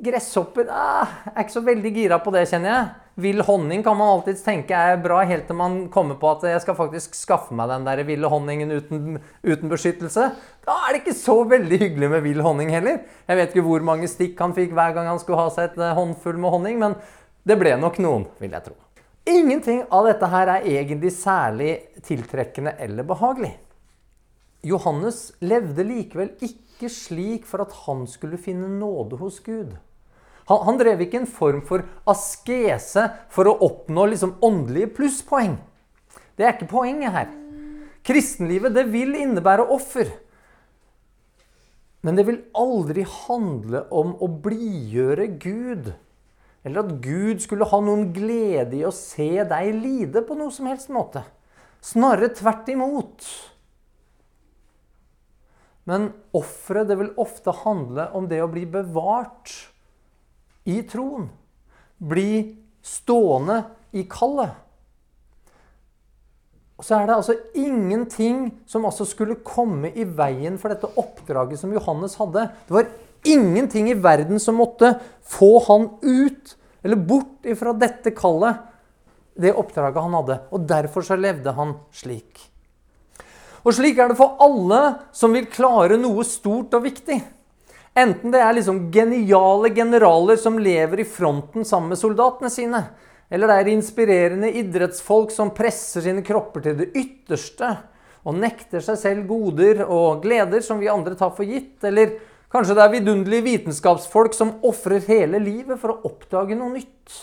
Gresshopper 0.03 0.67
ah, 0.67 1.07
Jeg 1.29 1.31
er 1.31 1.45
ikke 1.45 1.55
så 1.55 1.63
veldig 1.63 1.93
gira 1.95 2.17
på 2.23 2.33
det, 2.35 2.43
kjenner 2.51 2.73
jeg. 2.73 3.00
Vill 3.15 3.41
honning 3.43 3.83
kan 3.83 3.97
man 3.99 4.07
alltids 4.07 4.43
tenke 4.45 4.71
er 4.71 4.99
bra, 5.03 5.17
helt 5.27 5.43
til 5.49 5.57
man 5.59 5.73
kommer 5.91 6.15
på 6.19 6.29
at 6.31 6.45
jeg 6.47 6.61
skal 6.63 6.77
faktisk 6.77 7.17
skaffe 7.17 7.55
meg 7.57 7.67
den 7.67 7.87
der 7.87 8.03
ville 8.07 8.29
honningen 8.31 8.71
uten, 8.71 9.17
uten 9.43 9.71
beskyttelse. 9.71 10.29
Da 10.63 10.77
er 10.85 10.93
det 10.93 11.01
ikke 11.01 11.17
så 11.19 11.41
veldig 11.43 11.81
hyggelig 11.81 12.11
med 12.13 12.23
vill 12.23 12.43
honning 12.45 12.71
heller. 12.71 13.01
Jeg 13.27 13.41
vet 13.41 13.51
ikke 13.51 13.65
hvor 13.67 13.83
mange 13.83 14.07
stikk 14.07 14.39
han 14.39 14.55
fikk 14.55 14.71
hver 14.77 14.95
gang 14.95 15.11
han 15.11 15.19
skulle 15.19 15.43
ha 15.43 15.51
seg 15.51 15.73
et 15.73 15.81
eh, 15.83 15.97
håndfull 15.97 16.39
med 16.39 16.55
honning, 16.55 16.79
men 16.79 16.95
det 17.43 17.59
ble 17.59 17.75
nok 17.81 17.99
noen, 17.99 18.25
vil 18.39 18.55
jeg 18.55 18.67
tro. 18.69 18.77
Ingenting 19.27 19.83
av 19.93 20.07
dette 20.07 20.31
her 20.31 20.55
er 20.55 20.71
egentlig 20.71 21.11
særlig 21.13 21.75
tiltrekkende 22.07 22.77
eller 22.81 23.05
behagelig. 23.05 23.51
Johannes 24.65 25.31
levde 25.43 25.83
likevel 25.85 26.35
ikke 26.45 26.89
slik 26.89 27.45
for 27.49 27.65
at 27.65 27.75
han 27.83 28.07
skulle 28.09 28.39
finne 28.41 28.69
nåde 28.79 29.19
hos 29.19 29.39
Gud. 29.43 29.75
Han, 30.49 30.63
han 30.67 30.79
drev 30.79 31.03
ikke 31.05 31.21
en 31.21 31.29
form 31.29 31.61
for 31.67 31.85
askese 32.09 33.07
for 33.33 33.49
å 33.49 33.57
oppnå 33.67 34.07
liksom 34.11 34.37
åndelige 34.43 34.93
plusspoeng. 34.97 35.57
Det 36.37 36.47
er 36.47 36.55
ikke 36.55 36.71
poenget 36.71 37.15
her. 37.15 37.31
Kristenlivet 38.07 38.73
det 38.73 38.87
vil 38.89 39.13
innebære 39.19 39.67
offer. 39.73 40.09
Men 42.01 42.17
det 42.17 42.25
vil 42.25 42.39
aldri 42.57 43.03
handle 43.05 43.83
om 43.93 44.15
å 44.17 44.29
blidgjøre 44.41 45.27
Gud 45.41 45.91
eller 46.61 46.83
at 46.83 46.97
Gud 47.01 47.41
skulle 47.41 47.65
ha 47.65 47.79
noen 47.81 48.11
glede 48.13 48.77
i 48.77 48.85
å 48.85 48.93
se 48.93 49.41
deg 49.49 49.71
lide 49.81 50.21
på 50.25 50.37
noe 50.37 50.53
som 50.53 50.67
helst 50.69 50.91
måte. 50.93 51.23
Snarere 51.81 52.29
tvert 52.37 52.69
imot. 52.69 53.25
Men 55.89 56.11
offeret 56.37 56.91
vil 56.93 57.09
ofte 57.21 57.53
handle 57.63 58.05
om 58.17 58.27
det 58.29 58.43
å 58.43 58.49
bli 58.51 58.67
bevart 58.69 59.70
i 60.69 60.81
troen. 60.87 61.29
Bli 61.97 62.57
stående 62.81 63.61
i 63.95 64.05
kallet. 64.09 64.57
Og 66.81 66.85
så 66.87 66.97
er 66.97 67.05
det 67.05 67.13
altså 67.19 67.35
ingenting 67.53 68.47
som 68.65 68.87
altså 68.89 69.05
skulle 69.05 69.43
komme 69.45 69.91
i 69.93 70.01
veien 70.01 70.57
for 70.57 70.73
dette 70.73 70.89
oppdraget 70.97 71.61
som 71.61 71.73
Johannes 71.75 72.17
hadde. 72.17 72.47
Det 72.65 72.73
var 72.73 72.89
ingenting 73.29 73.91
i 73.91 73.99
verden 74.01 74.41
som 74.41 74.57
måtte 74.57 74.95
få 75.21 75.59
han 75.67 75.91
ut 76.01 76.55
eller 76.81 76.97
bort 76.97 77.45
ifra 77.45 77.75
dette 77.77 78.09
kallet, 78.17 78.57
det 79.37 79.53
oppdraget 79.53 80.01
han 80.01 80.17
hadde. 80.17 80.39
Og 80.49 80.65
derfor 80.65 81.05
så 81.05 81.19
levde 81.19 81.53
han 81.53 81.75
slik. 81.93 82.41
Og 83.61 83.75
slik 83.77 83.99
er 84.01 84.09
det 84.09 84.17
for 84.17 84.41
alle 84.41 84.81
som 85.13 85.37
vil 85.37 85.45
klare 85.53 85.99
noe 86.01 86.25
stort 86.25 86.73
og 86.73 86.87
viktig. 86.87 87.19
Enten 87.97 88.31
det 88.31 88.39
er 88.39 88.55
liksom 88.55 88.85
geniale 88.93 89.73
generaler 89.75 90.39
som 90.39 90.59
lever 90.59 91.03
i 91.03 91.07
fronten 91.07 91.65
sammen 91.67 91.91
med 91.91 91.99
soldatene 91.99 92.51
sine, 92.51 92.85
eller 93.31 93.51
det 93.51 93.57
er 93.59 93.71
inspirerende 93.73 94.51
idrettsfolk 94.61 95.31
som 95.35 95.51
presser 95.55 96.03
sine 96.05 96.23
kropper 96.23 96.63
til 96.65 96.77
det 96.79 96.91
ytterste 96.95 97.73
og 98.21 98.37
nekter 98.37 98.83
seg 98.85 98.99
selv 99.01 99.27
goder 99.27 99.83
og 99.87 100.21
gleder 100.23 100.63
som 100.63 100.79
vi 100.79 100.91
andre 100.91 101.17
tar 101.19 101.33
for 101.35 101.47
gitt, 101.47 101.79
eller 101.87 102.19
Kanskje 102.51 102.75
det 102.75 102.83
er 102.83 102.91
vidunderlige 102.91 103.45
vitenskapsfolk 103.45 104.33
som 104.35 104.57
ofrer 104.67 104.99
hele 105.07 105.39
livet 105.39 105.79
for 105.79 105.93
å 105.93 106.09
oppdage 106.09 106.57
noe 106.59 106.73
nytt. 106.73 107.13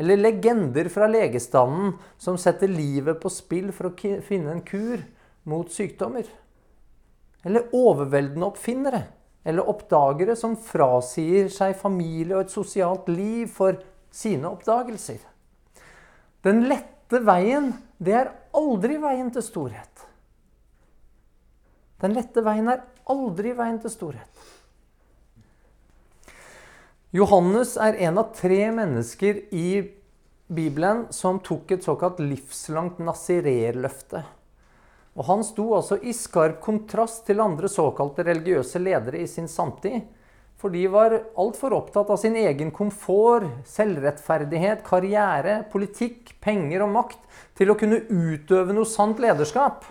Eller 0.00 0.16
legender 0.16 0.88
fra 0.88 1.04
legestanden 1.10 1.92
som 2.16 2.38
setter 2.40 2.72
livet 2.72 3.20
på 3.20 3.28
spill 3.28 3.68
for 3.76 3.90
å 3.90 4.20
finne 4.24 4.54
en 4.54 4.62
kur 4.64 5.02
mot 5.44 5.68
sykdommer. 5.68 6.24
Eller 7.44 7.68
overveldende 7.76 8.48
oppfinnere 8.48 9.02
eller 9.44 9.68
oppdagere 9.68 10.36
som 10.38 10.54
frasier 10.56 11.50
seg 11.52 11.74
familie 11.78 12.36
og 12.36 12.46
et 12.46 12.54
sosialt 12.54 13.08
liv 13.10 13.50
for 13.50 13.78
sine 14.12 14.50
oppdagelser. 14.50 15.20
Den 16.46 16.64
lette 16.70 17.22
veien, 17.26 17.72
det 18.02 18.16
er 18.18 18.32
aldri 18.56 18.98
veien 19.02 19.30
til 19.34 19.44
storhet. 19.46 20.06
Den 22.02 22.16
lette 22.16 22.42
veien 22.42 22.70
er 22.70 22.82
aldri 23.10 23.54
veien 23.54 23.78
til 23.82 23.92
storhet. 23.94 24.46
Johannes 27.12 27.76
er 27.76 27.98
en 28.08 28.18
av 28.22 28.30
tre 28.34 28.64
mennesker 28.72 29.42
i 29.52 29.82
Bibelen 30.52 31.06
som 31.12 31.38
tok 31.44 31.74
et 31.74 31.84
såkalt 31.84 32.22
livslangt 32.24 33.02
nasirerløfte. 33.04 34.22
Og 35.12 35.26
Han 35.28 35.44
sto 35.44 35.66
altså 35.76 35.98
i 36.00 36.14
skarp 36.16 36.60
kontrast 36.64 37.26
til 37.28 37.42
andre 37.44 37.68
såkalte 37.68 38.24
religiøse 38.24 38.80
ledere 38.80 39.20
i 39.20 39.28
sin 39.28 39.48
samtid. 39.48 40.06
For 40.56 40.70
de 40.72 40.84
var 40.86 41.16
altfor 41.40 41.74
opptatt 41.74 42.12
av 42.14 42.20
sin 42.22 42.36
egen 42.38 42.70
komfort, 42.70 43.48
selvrettferdighet, 43.66 44.84
karriere, 44.86 45.56
politikk, 45.72 46.36
penger 46.40 46.84
og 46.86 46.92
makt 46.94 47.18
til 47.58 47.72
å 47.72 47.76
kunne 47.78 47.98
utøve 48.06 48.76
noe 48.76 48.86
sant 48.86 49.18
lederskap. 49.20 49.82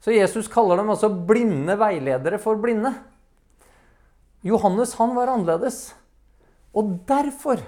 Så 0.00 0.16
Jesus 0.16 0.48
kaller 0.48 0.80
dem 0.80 0.88
altså 0.88 1.12
blinde 1.12 1.76
veiledere 1.78 2.40
for 2.40 2.56
blinde. 2.58 2.94
Johannes 4.40 4.96
han 4.96 5.12
var 5.18 5.34
annerledes. 5.34 5.90
Og 6.72 6.96
derfor 7.04 7.60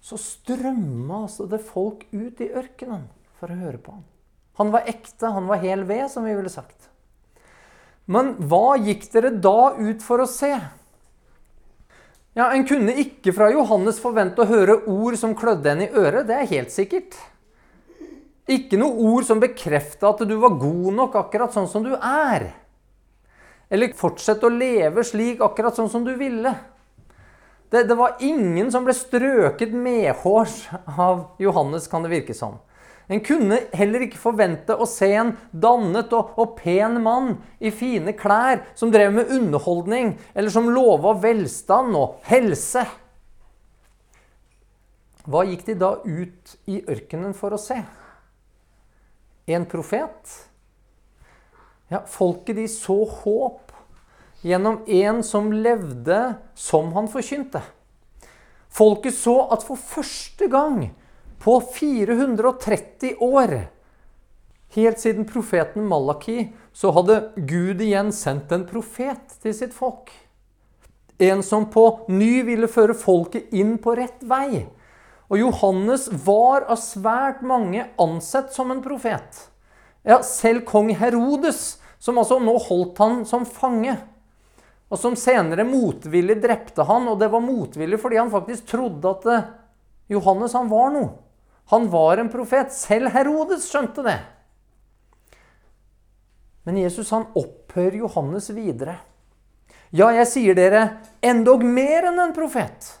så 0.00 0.16
strømma 0.16 1.26
altså 1.26 1.44
det 1.50 1.60
folk 1.66 2.06
ut 2.14 2.40
i 2.40 2.52
ørkenen 2.56 3.10
for 3.36 3.52
å 3.52 3.60
høre 3.60 3.82
på 3.82 3.98
ham. 3.98 4.04
Han 4.56 4.72
var 4.72 4.88
ekte, 4.88 5.28
han 5.32 5.48
var 5.50 5.60
hel 5.60 5.84
ved, 5.88 6.08
som 6.10 6.24
vi 6.24 6.34
ville 6.34 6.52
sagt. 6.52 6.88
Men 8.06 8.34
hva 8.48 8.76
gikk 8.78 9.08
dere 9.12 9.34
da 9.42 9.74
ut 9.76 10.02
for 10.04 10.22
å 10.22 10.28
se? 10.30 10.52
Ja, 12.36 12.50
En 12.52 12.66
kunne 12.68 12.92
ikke 13.00 13.32
fra 13.32 13.48
Johannes 13.50 13.98
forvente 14.00 14.44
å 14.44 14.48
høre 14.48 14.82
ord 14.92 15.16
som 15.16 15.34
klødde 15.36 15.72
en 15.72 15.82
i 15.86 15.88
øret, 15.88 16.26
det 16.28 16.36
er 16.36 16.50
helt 16.52 16.72
sikkert. 16.72 17.16
Ikke 18.46 18.78
noe 18.78 18.94
ord 19.10 19.26
som 19.26 19.40
bekrefta 19.42 20.12
at 20.12 20.20
du 20.28 20.36
var 20.38 20.54
god 20.60 20.92
nok 20.94 21.16
akkurat 21.18 21.54
sånn 21.56 21.68
som 21.68 21.84
du 21.84 21.96
er. 21.96 22.52
eller 23.70 23.90
fortsett 23.98 24.44
å 24.46 24.48
leve 24.52 25.02
slik 25.02 25.40
akkurat 25.42 25.74
sånn 25.74 25.90
som 25.90 26.04
du 26.06 26.12
ville. 26.14 26.52
Det, 27.70 27.82
det 27.88 27.96
var 27.98 28.20
ingen 28.22 28.70
som 28.70 28.84
ble 28.86 28.94
strøket 28.94 29.72
medhårs 29.74 30.68
av 30.86 31.34
Johannes, 31.42 31.88
kan 31.90 32.04
det 32.04 32.12
virke 32.12 32.34
som. 32.34 32.60
En 33.06 33.22
kunne 33.22 33.60
heller 33.76 34.02
ikke 34.06 34.18
forvente 34.18 34.74
å 34.74 34.86
se 34.90 35.08
en 35.14 35.32
dannet 35.54 36.10
og, 36.16 36.32
og, 36.34 36.56
pen 36.58 36.98
mann 37.04 37.36
i 37.62 37.70
fine 37.70 38.16
klær 38.18 38.64
som 38.74 38.90
drev 38.90 39.12
med 39.14 39.30
underholdning, 39.30 40.16
eller 40.34 40.50
som 40.50 40.66
lova 40.72 41.14
velstand 41.22 41.94
og 41.94 42.18
helse. 42.26 42.82
Hva 45.26 45.44
gikk 45.46 45.64
de 45.68 45.78
da 45.78 45.92
ut 46.02 46.56
i 46.70 46.80
ørkenen 46.82 47.34
for 47.34 47.54
å 47.54 47.62
se? 47.62 47.78
En 49.46 49.66
profet? 49.70 50.34
Ja, 51.90 52.02
folket 52.10 52.58
de 52.58 52.66
så 52.70 52.98
håp 53.22 53.70
gjennom 54.46 54.82
en 54.90 55.22
som 55.26 55.52
levde 55.54 56.18
som 56.58 56.90
han 56.98 57.06
forkynte. 57.10 57.62
Folket 58.76 59.14
så 59.14 59.38
at 59.54 59.62
for 59.66 59.78
første 59.78 60.50
gang 60.50 60.88
på 61.46 61.60
430 61.60 63.14
år. 63.22 63.60
Helt 64.74 64.98
siden 64.98 65.28
profeten 65.30 65.84
Malaki 65.86 66.48
så 66.74 66.90
hadde 66.90 67.20
Gud 67.36 67.84
igjen 67.84 68.08
sendt 68.10 68.50
en 68.50 68.64
profet 68.66 69.36
til 69.44 69.52
sitt 69.54 69.74
folk. 69.74 70.08
En 71.22 71.44
som 71.46 71.68
på 71.70 71.84
ny 72.10 72.40
ville 72.48 72.66
føre 72.66 72.96
folket 72.98 73.54
inn 73.54 73.76
på 73.78 73.94
rett 73.94 74.24
vei. 74.26 74.64
Og 75.30 75.38
Johannes 75.38 76.08
var 76.26 76.66
av 76.66 76.80
svært 76.82 77.44
mange 77.46 77.84
ansett 77.94 78.50
som 78.50 78.72
en 78.74 78.82
profet. 78.82 79.38
Ja, 80.02 80.18
selv 80.26 80.64
kong 80.66 80.90
Herodes, 80.98 81.76
som 82.02 82.18
altså 82.18 82.40
nå 82.42 82.56
holdt 82.64 82.98
han 83.04 83.20
som 83.22 83.46
fange, 83.46 83.94
og 84.90 84.98
som 84.98 85.14
senere 85.14 85.62
motvillig 85.66 86.40
drepte 86.42 86.88
han, 86.90 87.06
og 87.06 87.22
det 87.22 87.30
var 87.30 87.46
motvillig 87.46 88.02
fordi 88.02 88.18
han 88.18 88.34
faktisk 88.34 88.66
trodde 88.74 89.14
at 89.14 89.30
eh, 89.30 89.48
Johannes 90.16 90.58
han 90.58 90.74
var 90.74 90.90
noe. 90.94 91.14
Han 91.72 91.88
var 91.90 92.18
en 92.22 92.30
profet. 92.30 92.72
Selv 92.74 93.10
Herodes 93.14 93.66
skjønte 93.70 94.04
det. 94.06 94.18
Men 96.66 96.78
Jesus 96.82 97.10
han 97.14 97.28
opphører 97.38 98.00
Johannes 98.02 98.50
videre. 98.54 98.98
Ja, 99.94 100.10
jeg 100.10 100.26
sier 100.28 100.56
dere, 100.58 100.82
endog 101.22 101.62
mer 101.62 102.08
enn 102.10 102.18
en 102.22 102.34
profet. 102.34 102.96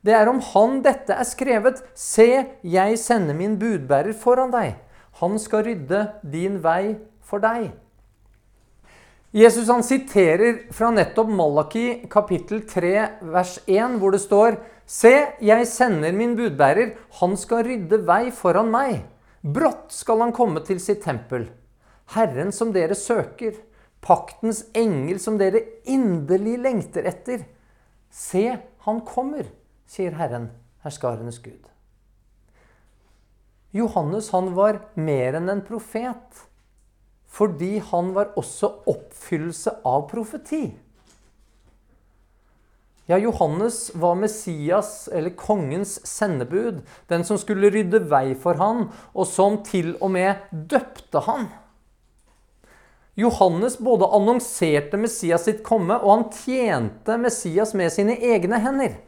Det 0.00 0.14
er 0.14 0.30
om 0.30 0.38
han 0.54 0.78
dette 0.84 1.12
er 1.12 1.26
skrevet. 1.28 1.82
Se, 1.98 2.28
jeg 2.62 3.00
sender 3.00 3.36
min 3.36 3.58
budbærer 3.60 4.16
foran 4.16 4.54
deg. 4.54 4.78
Han 5.20 5.36
skal 5.42 5.66
rydde 5.66 6.04
din 6.22 6.60
vei 6.64 6.96
for 7.26 7.42
deg. 7.44 7.72
Jesus 9.36 9.68
han 9.68 9.84
siterer 9.84 10.70
fra 10.72 10.88
nettopp 10.94 11.28
Malaki 11.28 12.08
kapittel 12.08 12.62
3 12.64 12.92
vers 13.34 13.58
1, 13.66 13.98
hvor 14.00 14.14
det 14.14 14.22
står 14.22 14.56
Se, 14.88 15.12
jeg 15.44 15.66
sender 15.68 16.14
min 16.16 16.32
budbærer. 16.36 16.94
Han 17.20 17.36
skal 17.36 17.66
rydde 17.66 18.00
vei 18.08 18.30
foran 18.32 18.70
meg. 18.72 19.02
Brått 19.44 19.92
skal 19.92 20.24
han 20.24 20.32
komme 20.32 20.62
til 20.64 20.80
sitt 20.80 21.02
tempel. 21.04 21.44
Herren 22.14 22.54
som 22.56 22.72
dere 22.72 22.96
søker. 22.96 23.58
Paktens 24.00 24.62
engel 24.78 25.20
som 25.20 25.36
dere 25.36 25.60
inderlig 25.84 26.56
lengter 26.64 27.04
etter. 27.10 27.44
Se, 28.08 28.46
han 28.86 29.02
kommer, 29.04 29.44
sier 29.84 30.16
Herren, 30.16 30.48
herskarenes 30.86 31.42
Gud. 31.44 31.68
Johannes 33.76 34.30
han 34.32 34.54
var 34.56 34.80
mer 34.96 35.36
enn 35.36 35.52
en 35.52 35.64
profet, 35.66 36.44
fordi 37.28 37.74
han 37.90 38.14
var 38.16 38.32
også 38.40 38.70
oppfyllelse 38.88 39.82
av 39.84 40.06
profeti. 40.08 40.70
Ja, 43.10 43.16
Johannes 43.18 43.94
var 43.94 44.14
Messias, 44.14 45.08
eller 45.08 45.30
kongens 45.30 46.06
sendebud. 46.06 46.82
Den 47.06 47.24
som 47.24 47.38
skulle 47.40 47.70
rydde 47.72 48.02
vei 48.04 48.34
for 48.36 48.60
han, 48.60 48.90
og 49.16 49.24
som 49.26 49.62
til 49.64 49.94
og 49.96 50.12
med 50.12 50.50
døpte 50.52 51.22
han. 51.24 51.46
Johannes 53.16 53.78
både 53.80 54.10
annonserte 54.12 55.00
Messias 55.00 55.48
sitt 55.48 55.64
komme, 55.64 55.96
og 55.96 56.12
han 56.12 56.26
tjente 56.36 57.16
Messias 57.16 57.72
med 57.72 57.96
sine 57.96 58.18
egne 58.20 58.60
hender. 58.60 59.00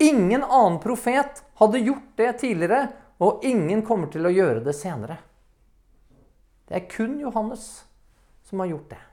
Ingen 0.00 0.48
annen 0.48 0.80
profet 0.80 1.44
hadde 1.60 1.84
gjort 1.84 2.08
det 2.16 2.32
tidligere, 2.46 2.86
og 3.20 3.44
ingen 3.44 3.84
kommer 3.84 4.08
til 4.08 4.24
å 4.24 4.32
gjøre 4.32 4.64
det 4.64 4.78
senere. 4.80 5.20
Det 6.72 6.80
er 6.80 6.88
kun 6.88 7.20
Johannes 7.20 7.82
som 8.48 8.64
har 8.64 8.72
gjort 8.72 8.94
det. 8.96 9.04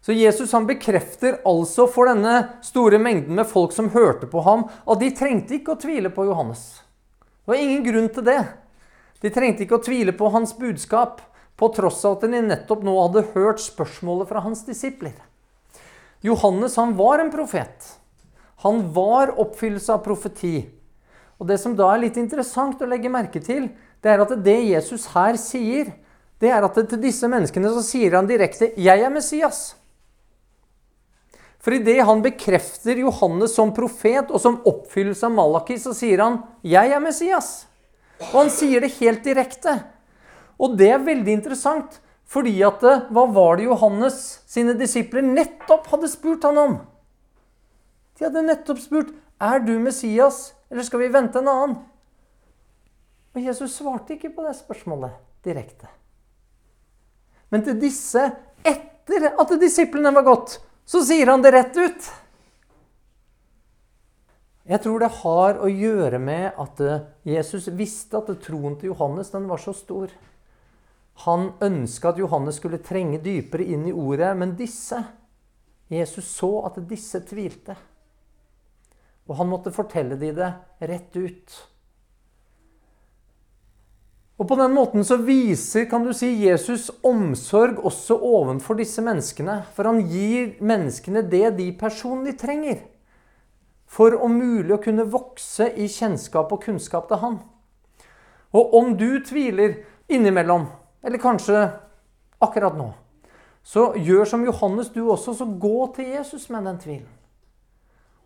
Så 0.00 0.14
Jesus 0.16 0.52
han 0.56 0.66
bekrefter 0.68 1.42
altså 1.48 1.84
for 1.92 2.08
denne 2.08 2.60
store 2.64 2.98
mengden 3.02 3.36
med 3.36 3.48
folk 3.48 3.74
som 3.76 3.90
hørte 3.92 4.28
på 4.30 4.40
ham, 4.46 4.64
at 4.88 5.00
de 5.02 5.10
trengte 5.16 5.58
ikke 5.58 5.74
å 5.74 5.80
tvile 5.80 6.12
på 6.14 6.24
Johannes. 6.30 6.80
Det 7.20 7.52
var 7.52 7.60
ingen 7.60 7.84
grunn 7.84 8.08
til 8.14 8.24
det. 8.24 8.40
De 9.20 9.32
trengte 9.32 9.66
ikke 9.66 9.76
å 9.76 9.84
tvile 9.84 10.14
på 10.16 10.30
hans 10.32 10.54
budskap, 10.56 11.20
på 11.60 11.68
tross 11.76 12.00
av 12.08 12.16
at 12.16 12.24
de 12.32 12.40
nettopp 12.40 12.84
nå 12.86 12.94
hadde 12.96 13.26
hørt 13.34 13.60
spørsmålet 13.60 14.30
fra 14.30 14.40
hans 14.40 14.62
disipler. 14.64 15.12
Johannes 16.24 16.76
han 16.80 16.94
var 16.96 17.20
en 17.20 17.32
profet. 17.32 17.90
Han 18.64 18.86
var 18.96 19.34
oppfyllelse 19.40 19.92
av 19.92 20.00
profeti. 20.04 20.62
Og 21.40 21.48
Det 21.48 21.58
som 21.60 21.74
da 21.76 21.90
er 21.92 22.02
litt 22.06 22.16
interessant 22.20 22.80
å 22.80 22.88
legge 22.88 23.12
merke 23.12 23.40
til, 23.44 23.68
det 24.00 24.12
er 24.12 24.24
at 24.24 24.32
det 24.44 24.56
Jesus 24.70 25.06
her 25.12 25.36
sier, 25.40 25.92
det 26.40 26.48
er 26.52 26.64
at 26.64 26.76
til 26.76 27.00
disse 27.00 27.28
menneskene 27.28 27.72
så 27.72 27.84
sier 27.84 28.16
han 28.16 28.28
direkte 28.28 28.72
'Jeg 28.76 29.04
er 29.04 29.12
Messias'. 29.12 29.79
For 31.60 31.76
idet 31.76 32.00
han 32.08 32.22
bekrefter 32.24 33.02
Johannes 33.02 33.52
som 33.54 33.72
profet 33.76 34.30
og 34.32 34.40
som 34.40 34.60
oppfyllelse 34.66 35.28
av 35.28 35.34
Malaki, 35.36 35.76
så 35.76 35.92
sier 35.96 36.22
han 36.22 36.42
'Jeg 36.64 36.92
er 36.92 37.00
Messias'. 37.00 37.66
Og 38.20 38.44
han 38.44 38.50
sier 38.50 38.80
det 38.80 38.96
helt 39.00 39.22
direkte. 39.24 39.84
Og 40.58 40.76
det 40.76 40.90
er 40.90 41.04
veldig 41.04 41.32
interessant, 41.32 42.00
fordi 42.24 42.62
at 42.62 42.82
eh, 42.84 43.04
hva 43.10 43.26
var 43.32 43.56
det 43.56 43.64
Johannes 43.64 44.40
sine 44.46 44.74
disipler 44.76 45.22
nettopp 45.22 45.86
hadde 45.86 46.08
spurt 46.08 46.42
han 46.42 46.58
om? 46.58 46.80
De 48.16 48.24
hadde 48.24 48.42
nettopp 48.46 48.78
spurt 48.78 49.12
'Er 49.40 49.58
du 49.60 49.78
Messias, 49.78 50.54
eller 50.70 50.82
skal 50.82 51.00
vi 51.00 51.08
vente 51.08 51.38
en 51.38 51.48
annen?' 51.48 51.78
Og 53.34 53.42
Jesus 53.42 53.76
svarte 53.76 54.16
ikke 54.16 54.34
på 54.34 54.42
det 54.42 54.56
spørsmålet 54.56 55.12
direkte. 55.44 55.88
Men 57.50 57.62
til 57.62 57.78
disse, 57.80 58.32
etter 58.64 59.32
at 59.38 59.60
disiplene 59.60 60.12
var 60.14 60.22
gått, 60.22 60.58
så 60.90 61.04
sier 61.06 61.30
han 61.30 61.42
det 61.44 61.52
rett 61.54 61.76
ut. 61.78 62.08
Jeg 64.70 64.82
tror 64.82 65.02
det 65.02 65.12
har 65.20 65.60
å 65.62 65.68
gjøre 65.70 66.18
med 66.22 66.58
at 66.58 66.82
eh, 66.82 67.04
Jesus 67.30 67.68
visste 67.78 68.18
at 68.18 68.30
troen 68.42 68.74
til 68.78 68.90
Johannes 68.90 69.30
den 69.30 69.46
var 69.50 69.62
så 69.62 69.74
stor. 69.74 70.10
Han 71.26 71.52
ønska 71.62 72.10
at 72.10 72.18
Johannes 72.18 72.58
skulle 72.58 72.82
trenge 72.82 73.20
dypere 73.22 73.66
inn 73.70 73.86
i 73.86 73.94
ordet, 73.94 74.32
men 74.38 74.56
disse 74.58 74.98
Jesus 75.90 76.28
så 76.30 76.52
at 76.68 76.78
disse 76.90 77.22
tvilte. 77.26 77.74
Og 79.30 79.36
han 79.38 79.50
måtte 79.50 79.74
fortelle 79.74 80.18
de 80.18 80.30
det 80.34 80.52
rett 80.90 81.16
ut. 81.18 81.56
Og 84.40 84.48
På 84.48 84.56
den 84.56 84.72
måten 84.72 85.04
så 85.04 85.18
viser 85.20 85.84
kan 85.84 86.04
du 86.04 86.14
si, 86.16 86.30
Jesus 86.46 86.88
omsorg 87.04 87.82
også 87.84 88.16
ovenfor 88.16 88.78
disse 88.78 89.02
menneskene. 89.04 89.58
For 89.76 89.84
han 89.84 90.00
gir 90.08 90.54
menneskene 90.64 91.20
det 91.28 91.58
de 91.58 91.66
personlig 91.76 92.38
trenger. 92.40 92.80
For 93.84 94.16
om 94.16 94.38
mulig 94.40 94.72
å 94.72 94.80
kunne 94.80 95.04
vokse 95.12 95.68
i 95.76 95.90
kjennskap 95.92 96.54
og 96.56 96.64
kunnskap 96.64 97.10
til 97.10 97.20
han. 97.20 97.38
Og 98.56 98.74
om 98.80 98.94
du 98.96 99.20
tviler 99.20 99.82
innimellom, 100.08 100.70
eller 101.04 101.20
kanskje 101.20 101.68
akkurat 102.40 102.78
nå, 102.78 102.88
så 103.62 103.90
gjør 103.92 104.24
som 104.24 104.44
Johannes 104.46 104.88
du 104.94 105.02
også, 105.04 105.36
så 105.36 105.44
gå 105.44 105.84
til 105.98 106.14
Jesus 106.16 106.48
med 106.48 106.64
den 106.64 106.80
tvilen. 106.80 107.19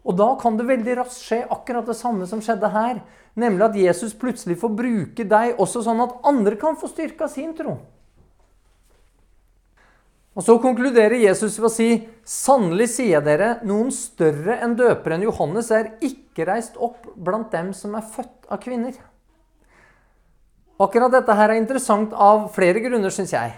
Og 0.04 0.16
da 0.18 0.26
kan 0.40 0.58
det 0.58 0.68
veldig 0.68 0.98
raskt 1.00 1.24
skje 1.24 1.40
akkurat 1.48 1.86
det 1.88 1.96
samme 1.96 2.28
som 2.28 2.42
skjedde 2.44 2.68
her. 2.74 3.00
Nemlig 3.40 3.64
at 3.66 3.78
Jesus 3.80 4.12
plutselig 4.14 4.58
får 4.60 4.76
bruke 4.76 5.24
deg 5.26 5.60
også 5.60 5.82
sånn 5.86 6.02
at 6.04 6.18
andre 6.28 6.58
kan 6.60 6.76
få 6.78 6.90
styrka 6.92 7.28
sin 7.32 7.54
tro. 7.56 7.78
Og 10.34 10.42
Så 10.42 10.58
konkluderer 10.58 11.14
Jesus 11.14 11.58
ved 11.60 11.66
å 11.68 11.72
si, 11.72 12.08
'Sannelig 12.24 12.88
sier 12.88 13.20
jeg 13.20 13.24
dere, 13.24 13.60
noen 13.62 13.90
større 13.94 14.58
enn 14.60 14.74
døperen 14.74 15.22
Johannes 15.22 15.70
er 15.70 15.92
ikke 16.02 16.46
reist 16.46 16.76
opp 16.76 17.06
blant 17.16 17.52
dem 17.52 17.72
som 17.72 17.94
er 17.94 18.02
født 18.02 18.50
av 18.50 18.58
kvinner.' 18.58 18.98
Akkurat 20.80 21.12
dette 21.12 21.32
her 21.32 21.50
er 21.50 21.60
interessant 21.60 22.12
av 22.12 22.48
flere 22.52 22.80
grunner, 22.82 23.10
syns 23.10 23.30
jeg. 23.30 23.52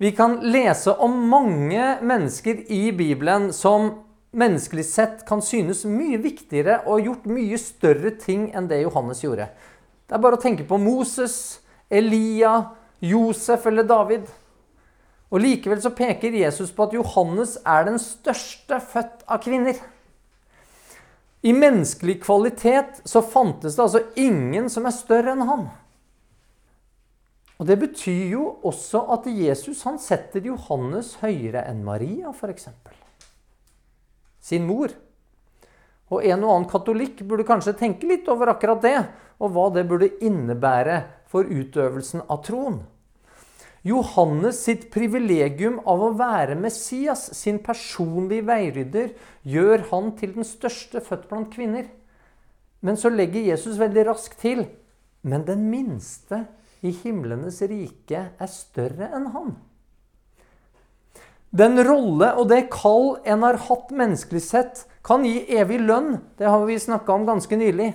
Vi 0.00 0.12
kan 0.12 0.38
lese 0.40 0.94
om 0.98 1.28
mange 1.28 1.98
mennesker 2.00 2.64
i 2.70 2.90
Bibelen 2.90 3.52
som 3.52 4.07
menneskelig 4.30 4.84
sett 4.84 5.24
kan 5.28 5.42
synes 5.44 5.84
mye 5.88 6.18
viktigere 6.20 6.82
og 6.86 7.06
gjort 7.06 7.28
mye 7.30 7.58
større 7.60 8.12
ting 8.20 8.48
enn 8.56 8.68
det 8.68 8.82
Johannes 8.82 9.22
gjorde. 9.24 9.48
Det 10.08 10.16
er 10.16 10.24
bare 10.24 10.38
å 10.38 10.42
tenke 10.42 10.66
på 10.68 10.78
Moses, 10.80 11.60
Elia, 11.88 12.74
Josef 13.00 13.66
eller 13.68 13.86
David. 13.88 14.28
Og 15.28 15.42
Likevel 15.44 15.80
så 15.84 15.92
peker 15.92 16.36
Jesus 16.36 16.72
på 16.72 16.86
at 16.88 16.96
Johannes 16.96 17.58
er 17.64 17.84
den 17.88 17.98
største 18.00 18.80
født 18.80 19.24
av 19.28 19.42
kvinner. 19.44 19.76
I 21.44 21.52
menneskelig 21.54 22.18
kvalitet 22.24 23.02
så 23.06 23.22
fantes 23.22 23.76
det 23.76 23.84
altså 23.84 24.00
ingen 24.18 24.66
som 24.72 24.88
er 24.88 24.96
større 24.96 25.36
enn 25.36 25.44
han. 25.48 25.68
Og 27.58 27.66
Det 27.66 27.76
betyr 27.78 28.32
jo 28.32 28.44
også 28.66 29.02
at 29.14 29.26
Jesus 29.30 29.82
han 29.86 29.98
setter 30.02 30.44
Johannes 30.46 31.16
høyere 31.22 31.64
enn 31.68 31.84
Maria, 31.86 32.30
f.eks. 32.30 32.70
Sin 34.48 34.64
mor. 34.68 34.94
Og 36.08 36.24
en 36.24 36.44
og 36.46 36.52
annen 36.54 36.68
katolikk 36.70 37.20
burde 37.28 37.46
kanskje 37.48 37.76
tenke 37.76 38.08
litt 38.08 38.28
over 38.32 38.54
akkurat 38.54 38.80
det, 38.84 38.96
og 39.38 39.52
hva 39.52 39.66
det 39.74 39.84
burde 39.90 40.08
innebære 40.24 41.02
for 41.28 41.44
utøvelsen 41.44 42.24
av 42.26 42.40
troen. 42.46 42.80
Johannes 43.86 44.62
sitt 44.64 44.88
privilegium 44.92 45.78
av 45.88 46.00
å 46.02 46.10
være 46.18 46.56
Messias, 46.58 47.28
sin 47.36 47.60
personlige 47.62 48.48
veirydder, 48.48 49.12
gjør 49.44 49.86
han 49.92 50.10
til 50.18 50.34
den 50.40 50.48
største 50.48 51.04
født 51.04 51.28
blant 51.30 51.52
kvinner. 51.52 51.86
Men 52.80 52.98
så 52.98 53.12
legger 53.12 53.46
Jesus 53.52 53.78
veldig 53.78 54.08
raskt 54.08 54.40
til 54.42 54.64
men 55.22 55.44
den 55.46 55.66
minste 55.70 56.44
i 56.86 56.92
himlenes 57.02 57.60
rike 57.66 58.20
er 58.38 58.50
større 58.52 59.10
enn 59.16 59.30
han. 59.34 59.56
Den 61.50 61.80
rolle 61.84 62.34
og 62.36 62.50
det 62.50 62.66
kall 62.72 63.16
en 63.24 63.44
har 63.46 63.60
hatt 63.68 63.92
menneskelig 63.94 64.42
sett, 64.44 64.84
kan 65.04 65.24
gi 65.24 65.46
evig 65.56 65.80
lønn. 65.80 66.18
Det 66.36 66.48
har 66.48 66.66
vi 66.68 66.76
snakka 66.80 67.14
om 67.14 67.24
ganske 67.28 67.56
nylig. 67.56 67.94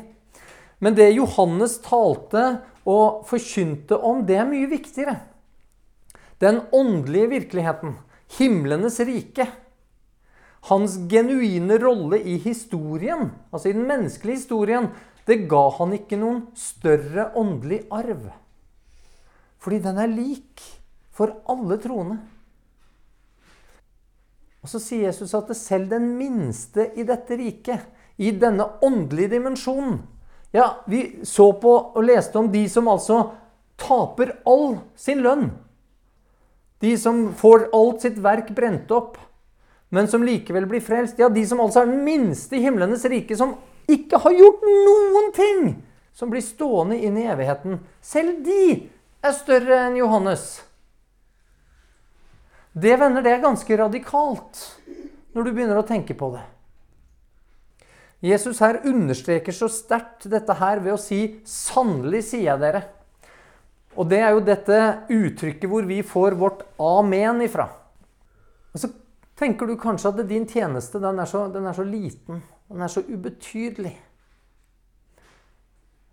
Men 0.82 0.96
det 0.98 1.14
Johannes 1.14 1.78
talte 1.86 2.64
og 2.90 3.24
forkynte 3.30 4.00
om, 4.02 4.26
det 4.26 4.40
er 4.42 4.50
mye 4.50 4.68
viktigere. 4.72 5.20
Den 6.42 6.64
åndelige 6.74 7.30
virkeligheten, 7.38 7.94
himlenes 8.40 8.98
rike, 9.06 9.46
hans 10.68 10.98
genuine 11.12 11.78
rolle 11.80 12.20
i 12.20 12.40
historien, 12.42 13.30
altså 13.52 13.70
i 13.70 13.76
den 13.78 13.86
menneskelige 13.88 14.42
historien, 14.42 14.90
det 15.28 15.46
ga 15.52 15.62
han 15.78 15.94
ikke 15.96 16.20
noen 16.20 16.46
større 16.58 17.30
åndelig 17.40 17.84
arv. 17.94 18.28
Fordi 19.64 19.80
den 19.86 20.00
er 20.02 20.12
lik 20.12 20.64
for 21.16 21.38
alle 21.48 21.78
troende. 21.80 22.18
Og 24.64 24.72
så 24.72 24.80
sier 24.80 25.10
Jesus 25.10 25.34
at 25.36 25.52
selv 25.60 25.90
den 25.92 26.14
minste 26.18 26.88
i 26.96 27.04
dette 27.08 27.38
riket, 27.40 27.84
i 28.18 28.32
denne 28.32 28.68
åndelige 28.86 29.32
dimensjonen 29.40 30.04
Ja, 30.54 30.84
vi 30.86 31.26
så 31.26 31.48
på 31.58 31.72
og 31.98 32.04
leste 32.06 32.38
om 32.38 32.52
de 32.54 32.62
som 32.70 32.88
altså 32.88 33.24
taper 33.82 34.36
all 34.46 34.76
sin 34.96 35.24
lønn 35.26 35.48
de 36.84 36.98
som 36.98 37.30
får 37.34 37.70
alt 37.72 38.02
sitt 38.04 38.18
verk 38.20 38.50
brent 38.52 38.90
opp, 38.92 39.16
men 39.96 40.10
som 40.12 40.24
likevel 40.28 40.66
blir 40.68 40.82
frelst. 40.84 41.16
Ja, 41.16 41.30
de 41.32 41.46
som 41.48 41.62
altså 41.64 41.80
er 41.80 41.88
den 41.88 42.02
minste 42.04 42.58
i 42.58 42.64
himlenes 42.66 43.06
rike, 43.08 43.38
som 43.40 43.54
ikke 43.88 44.20
har 44.20 44.36
gjort 44.36 44.66
noen 44.68 45.30
ting, 45.38 45.62
som 46.12 46.34
blir 46.34 46.44
stående 46.44 46.98
inn 47.00 47.16
i 47.22 47.24
evigheten. 47.32 47.80
Selv 48.04 48.42
de 48.44 48.66
er 49.24 49.38
større 49.38 49.80
enn 49.86 49.96
Johannes. 49.96 50.58
Det, 52.74 52.96
venner, 52.98 53.22
det 53.22 53.36
er 53.36 53.44
ganske 53.44 53.78
radikalt 53.78 54.62
når 55.34 55.46
du 55.46 55.52
begynner 55.54 55.78
å 55.78 55.86
tenke 55.86 56.16
på 56.18 56.32
det. 56.34 56.42
Jesus 58.24 58.62
her 58.64 58.80
understreker 58.88 59.54
så 59.54 59.68
sterkt 59.70 60.26
dette 60.32 60.56
her 60.58 60.80
ved 60.82 60.96
å 60.96 61.02
si 61.02 61.42
'sannelig 61.46 62.24
sier 62.24 62.48
jeg 62.54 62.62
dere'. 62.62 62.84
Og 63.96 64.10
det 64.10 64.20
er 64.24 64.32
jo 64.32 64.40
dette 64.40 64.78
uttrykket 65.12 65.70
hvor 65.70 65.86
vi 65.86 66.02
får 66.02 66.38
vårt 66.40 66.64
amen 66.82 67.44
ifra. 67.46 67.68
Og 68.74 68.80
så 68.80 68.90
tenker 69.38 69.68
du 69.68 69.76
kanskje 69.78 70.10
at 70.10 70.24
din 70.30 70.48
tjeneste 70.48 71.02
den 71.04 71.20
er, 71.20 71.30
så, 71.30 71.46
den 71.54 71.68
er 71.68 71.74
så 71.74 71.84
liten. 71.84 72.42
Den 72.70 72.82
er 72.82 72.88
så 72.88 73.04
ubetydelig. 73.06 73.94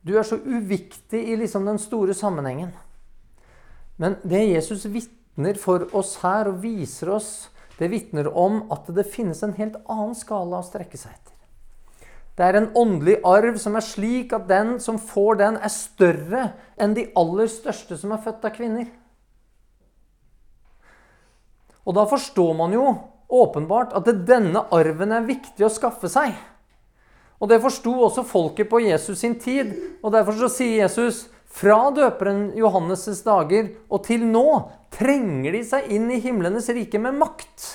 Du 0.02 0.18
er 0.18 0.22
så 0.22 0.36
uviktig 0.36 1.22
i 1.28 1.36
liksom 1.36 1.64
den 1.64 1.78
store 1.78 2.14
sammenhengen. 2.14 2.74
Men 3.96 4.16
det 4.24 4.44
Jesus 4.50 4.84
vitner 4.84 5.19
for 5.60 5.86
oss 5.96 6.16
her 6.24 6.50
og 6.50 6.60
viser 6.62 7.10
oss, 7.16 7.50
det 7.78 7.88
vitner 7.92 8.28
om 8.36 8.64
at 8.72 8.88
det 8.92 9.08
finnes 9.08 9.40
en 9.42 9.56
helt 9.56 9.78
annen 9.88 10.16
skala 10.18 10.60
å 10.60 10.66
strekke 10.66 10.98
seg 11.00 11.14
etter. 11.14 11.36
Det 12.36 12.46
er 12.46 12.56
en 12.56 12.70
åndelig 12.76 13.18
arv 13.26 13.56
som 13.60 13.74
er 13.76 13.84
slik 13.84 14.32
at 14.36 14.46
den 14.48 14.78
som 14.80 15.00
får 15.00 15.40
den, 15.40 15.56
er 15.60 15.72
større 15.72 16.44
enn 16.80 16.94
de 16.96 17.08
aller 17.18 17.50
største 17.52 17.98
som 18.00 18.14
er 18.14 18.22
født 18.24 18.46
av 18.48 18.54
kvinner. 18.54 18.86
Og 21.84 21.96
da 21.96 22.04
forstår 22.08 22.54
man 22.56 22.76
jo 22.76 22.86
åpenbart 23.30 23.92
at 23.96 24.08
denne 24.28 24.62
arven 24.72 25.12
er 25.16 25.26
viktig 25.28 25.66
å 25.66 25.72
skaffe 25.72 26.08
seg. 26.12 26.32
Og 27.40 27.48
det 27.48 27.62
forsto 27.62 27.92
også 28.04 28.26
folket 28.28 28.68
på 28.68 28.82
Jesus 28.84 29.22
sin 29.22 29.38
tid. 29.40 29.72
Og 30.04 30.12
derfor 30.12 30.36
så 30.36 30.50
sier 30.52 30.82
Jesus 30.82 31.24
fra 31.50 31.90
døperen 31.94 32.52
Johannes' 32.58 33.24
dager 33.26 33.72
og 33.90 34.04
til 34.06 34.24
nå 34.30 34.46
trenger 34.94 35.56
de 35.56 35.62
seg 35.66 35.90
inn 35.92 36.08
i 36.14 36.20
himlenes 36.22 36.70
rike 36.72 37.00
med 37.02 37.18
makt. 37.18 37.66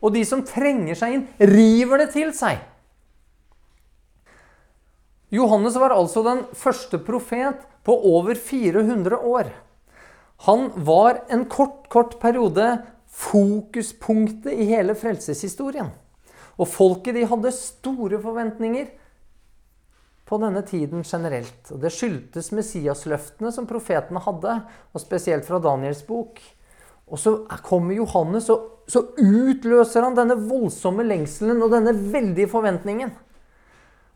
Og 0.00 0.14
de 0.16 0.24
som 0.24 0.44
trenger 0.46 0.96
seg 0.96 1.16
inn, 1.16 1.26
river 1.38 2.04
det 2.04 2.10
til 2.14 2.32
seg. 2.36 2.62
Johannes 5.30 5.76
var 5.78 5.92
altså 5.94 6.24
den 6.26 6.40
første 6.58 6.98
profet 7.06 7.60
på 7.86 7.94
over 7.94 8.34
400 8.34 9.20
år. 9.20 9.52
Han 10.48 10.70
var 10.74 11.20
en 11.30 11.44
kort, 11.52 11.84
kort 11.92 12.16
periode 12.22 12.80
fokuspunktet 13.10 14.56
i 14.56 14.66
hele 14.72 14.96
frelseshistorien. 14.98 15.90
Og 16.56 16.68
folket 16.68 17.16
de 17.16 17.28
hadde 17.28 17.52
store 17.54 18.18
forventninger 18.22 18.88
på 20.30 20.38
denne 20.38 20.62
tiden 20.62 21.02
generelt. 21.02 21.72
Og 21.74 21.80
Det 21.82 21.90
skyldtes 21.90 22.52
Messiasløftene 22.54 23.50
som 23.52 23.66
profetene 23.66 24.22
hadde, 24.22 24.60
og 24.94 25.02
spesielt 25.02 25.46
fra 25.48 25.58
Daniels 25.62 26.04
bok. 26.06 26.38
Og 27.10 27.18
så 27.18 27.32
kommer 27.66 27.96
Johannes, 27.98 28.46
og 28.54 28.86
så 28.90 29.02
utløser 29.18 30.06
han 30.06 30.14
denne 30.14 30.38
voldsomme 30.38 31.02
lengselen 31.06 31.58
og 31.62 31.74
denne 31.74 31.96
veldige 32.12 32.50
forventningen. 32.50 33.10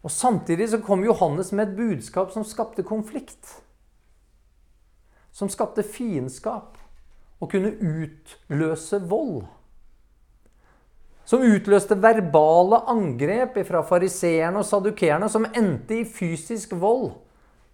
Og 0.04 0.12
Samtidig 0.12 0.68
så 0.70 0.78
kom 0.84 1.02
Johannes 1.04 1.50
med 1.52 1.68
et 1.68 1.76
budskap 1.76 2.30
som 2.30 2.44
skapte 2.46 2.84
konflikt. 2.86 3.56
Som 5.34 5.50
skapte 5.50 5.82
fiendskap 5.82 6.78
og 7.40 7.50
kunne 7.50 7.74
utløse 7.74 9.00
vold. 9.10 9.48
Som 11.24 11.44
utløste 11.46 11.96
verbale 11.96 12.82
angrep 12.90 13.56
fra 13.68 13.80
fariseerne 13.86 14.60
og 14.60 14.68
sadukeerne, 14.68 15.30
som 15.32 15.46
endte 15.54 16.02
i 16.02 16.04
fysisk 16.04 16.74
vold 16.76 17.14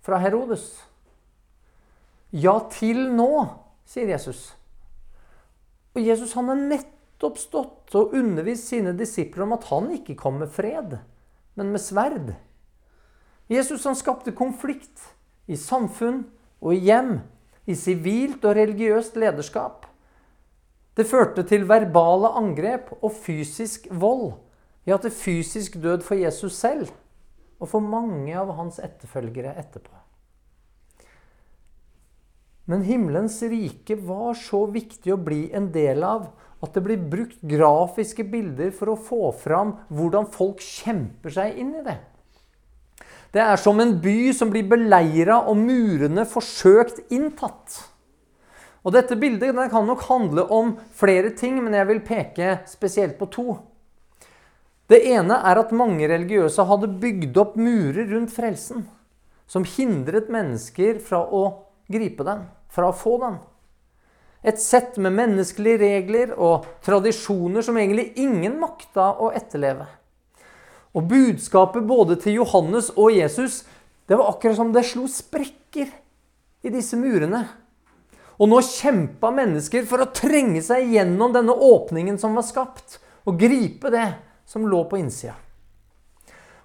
fra 0.06 0.20
Herodes. 0.22 0.68
Ja, 2.30 2.60
til 2.70 3.08
nå, 3.10 3.46
sier 3.90 4.12
Jesus. 4.14 4.52
Og 5.96 6.04
Jesus 6.06 6.36
han 6.38 6.52
har 6.52 6.60
nettopp 6.62 7.40
stått 7.42 7.94
og 7.98 8.14
undervist 8.14 8.70
sine 8.70 8.94
disipler 8.94 9.48
om 9.48 9.56
at 9.58 9.66
han 9.72 9.90
ikke 9.98 10.18
kom 10.20 10.38
med 10.38 10.52
fred 10.54 11.00
men 11.60 11.72
med 11.72 11.80
sverd. 11.80 12.34
Jesus 13.50 13.84
han 13.84 13.98
skapte 13.98 14.32
konflikt 14.32 15.10
i 15.50 15.58
samfunn 15.58 16.22
og 16.62 16.72
i 16.72 16.84
hjem, 16.86 17.18
i 17.68 17.76
sivilt 17.76 18.44
og 18.48 18.56
religiøst 18.56 19.18
lederskap. 19.20 19.84
Det 21.00 21.06
førte 21.08 21.46
til 21.48 21.62
verbale 21.64 22.28
angrep 22.36 22.90
og 22.98 23.14
fysisk 23.22 23.86
vold. 23.88 24.34
Ja, 24.84 24.98
til 25.00 25.14
fysisk 25.14 25.78
død 25.80 26.02
for 26.04 26.18
Jesus 26.20 26.58
selv 26.60 26.90
og 27.60 27.70
for 27.72 27.84
mange 27.84 28.34
av 28.36 28.50
hans 28.58 28.76
etterfølgere 28.84 29.54
etterpå. 29.60 29.94
Men 32.68 32.84
himmelens 32.84 33.38
rike 33.48 33.96
var 33.96 34.36
så 34.36 34.66
viktig 34.68 35.14
å 35.14 35.20
bli 35.24 35.46
en 35.56 35.70
del 35.72 36.04
av 36.04 36.28
at 36.60 36.76
det 36.76 36.82
blir 36.84 37.08
brukt 37.12 37.40
grafiske 37.48 38.26
bilder 38.28 38.68
for 38.76 38.92
å 38.92 39.00
få 39.00 39.30
fram 39.40 39.72
hvordan 39.88 40.28
folk 40.28 40.60
kjemper 40.60 41.32
seg 41.32 41.62
inn 41.64 41.72
i 41.80 41.84
det. 41.86 41.96
Det 43.32 43.40
er 43.40 43.56
som 43.62 43.80
en 43.80 43.96
by 44.04 44.34
som 44.36 44.52
blir 44.52 44.68
beleira 44.68 45.40
og 45.48 45.56
murene 45.64 46.26
forsøkt 46.28 47.06
inntatt. 47.08 47.86
Og 48.80 48.94
Dette 48.94 49.16
bildet 49.20 49.52
det 49.56 49.66
kan 49.72 49.86
nok 49.86 50.06
handle 50.08 50.46
om 50.48 50.72
flere 50.96 51.34
ting, 51.36 51.58
men 51.62 51.76
jeg 51.76 51.88
vil 51.90 52.00
peke 52.04 52.54
spesielt 52.70 53.18
på 53.18 53.28
to. 53.32 53.58
Det 54.90 55.02
ene 55.12 55.36
er 55.46 55.60
at 55.60 55.74
mange 55.76 56.08
religiøse 56.10 56.64
hadde 56.66 56.88
bygd 57.02 57.36
opp 57.38 57.54
murer 57.60 58.08
rundt 58.10 58.32
frelsen, 58.34 58.88
som 59.46 59.66
hindret 59.76 60.32
mennesker 60.32 60.98
fra 61.04 61.20
å 61.22 61.44
gripe 61.90 62.26
den, 62.26 62.46
fra 62.72 62.88
å 62.90 62.96
få 62.96 63.18
den. 63.22 63.38
Et 64.42 64.58
sett 64.58 64.96
med 64.96 65.12
menneskelige 65.12 65.82
regler 65.82 66.32
og 66.32 66.64
tradisjoner 66.82 67.62
som 67.62 67.76
egentlig 67.76 68.14
ingen 68.18 68.56
makta 68.62 69.12
å 69.20 69.28
etterleve. 69.36 69.84
Og 70.96 71.06
budskapet 71.06 71.84
både 71.86 72.16
til 72.18 72.40
Johannes 72.40 72.88
og 72.96 73.12
Jesus 73.14 73.60
det 74.10 74.16
var 74.18 74.32
akkurat 74.32 74.56
som 74.58 74.72
det 74.74 74.82
slo 74.88 75.04
sprekker 75.06 75.92
i 76.66 76.72
disse 76.72 76.96
murene. 76.98 77.44
Og 78.40 78.48
nå 78.48 78.62
kjempa 78.64 79.28
mennesker 79.36 79.84
for 79.88 80.00
å 80.00 80.08
trenge 80.16 80.62
seg 80.64 80.94
gjennom 80.94 81.34
denne 81.34 81.52
åpningen 81.52 82.16
som 82.20 82.38
var 82.38 82.46
skapt, 82.48 82.96
og 83.28 83.36
gripe 83.40 83.92
det 83.92 84.06
som 84.48 84.64
lå 84.64 84.86
på 84.88 84.96
innsida. 84.96 85.36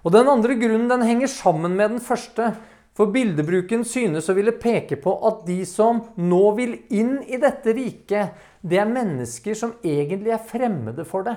Og 0.06 0.12
Den 0.14 0.28
andre 0.30 0.54
grunnen 0.54 0.88
den 0.88 1.02
henger 1.04 1.28
sammen 1.28 1.76
med 1.76 1.96
den 1.96 2.00
første. 2.00 2.54
For 2.96 3.10
bildebruken 3.12 3.82
synes 3.84 4.30
å 4.30 4.36
ville 4.38 4.54
peke 4.56 4.96
på 5.02 5.12
at 5.28 5.42
de 5.44 5.58
som 5.68 5.98
nå 6.16 6.44
vil 6.56 6.78
inn 6.96 7.18
i 7.28 7.36
dette 7.42 7.74
riket, 7.76 8.38
det 8.64 8.78
er 8.80 8.88
mennesker 8.88 9.58
som 9.58 9.74
egentlig 9.84 10.32
er 10.32 10.40
fremmede 10.40 11.04
for 11.04 11.26
det. 11.26 11.34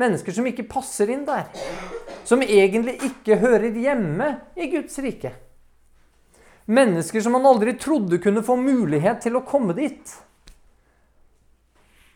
Mennesker 0.00 0.32
som 0.32 0.48
ikke 0.48 0.68
passer 0.70 1.12
inn 1.12 1.26
der. 1.28 1.50
Som 2.24 2.40
egentlig 2.46 2.96
ikke 3.10 3.36
hører 3.42 3.76
hjemme 3.76 4.30
i 4.56 4.70
Guds 4.72 4.96
rike. 5.04 5.34
Mennesker 6.66 7.22
som 7.22 7.36
han 7.38 7.46
aldri 7.46 7.76
trodde 7.78 8.18
kunne 8.18 8.42
få 8.42 8.56
mulighet 8.58 9.22
til 9.22 9.38
å 9.38 9.44
komme 9.46 9.74
dit. 9.76 10.14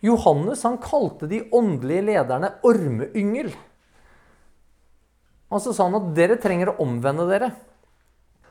Johannes 0.02 0.64
han 0.66 0.80
kalte 0.82 1.28
de 1.30 1.44
åndelige 1.54 2.06
lederne 2.08 2.54
ormeyngel. 2.66 3.52
Og 5.50 5.62
så 5.62 5.74
sa 5.74 5.86
han 5.86 5.98
at 5.98 6.14
dere 6.16 6.38
trenger 6.40 6.72
å 6.72 6.80
omvende 6.82 7.26
dere. 7.28 7.50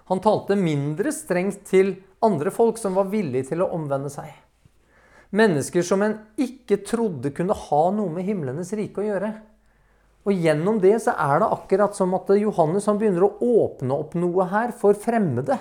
Han 0.09 0.21
talte 0.23 0.57
mindre 0.57 1.11
strengt 1.13 1.65
til 1.69 1.97
andre 2.25 2.51
folk 2.53 2.79
som 2.81 2.95
var 2.97 3.09
villige 3.11 3.51
til 3.51 3.63
å 3.63 3.71
omvende 3.75 4.11
seg. 4.13 4.29
Mennesker 5.35 5.85
som 5.85 6.01
en 6.01 6.15
ikke 6.41 6.79
trodde 6.87 7.31
kunne 7.35 7.57
ha 7.67 7.81
noe 7.93 8.09
med 8.13 8.25
himlenes 8.25 8.71
rike 8.77 9.03
å 9.03 9.05
gjøre. 9.05 9.33
Og 10.25 10.45
gjennom 10.45 10.79
det 10.81 10.95
så 11.03 11.13
er 11.13 11.41
det 11.41 11.51
akkurat 11.53 11.95
som 11.97 12.15
at 12.17 12.31
Johannes 12.39 12.87
han 12.89 12.97
begynner 13.01 13.27
å 13.27 13.35
åpne 13.65 13.99
opp 13.99 14.15
noe 14.19 14.47
her 14.49 14.73
for 14.75 14.97
fremmede. 14.97 15.59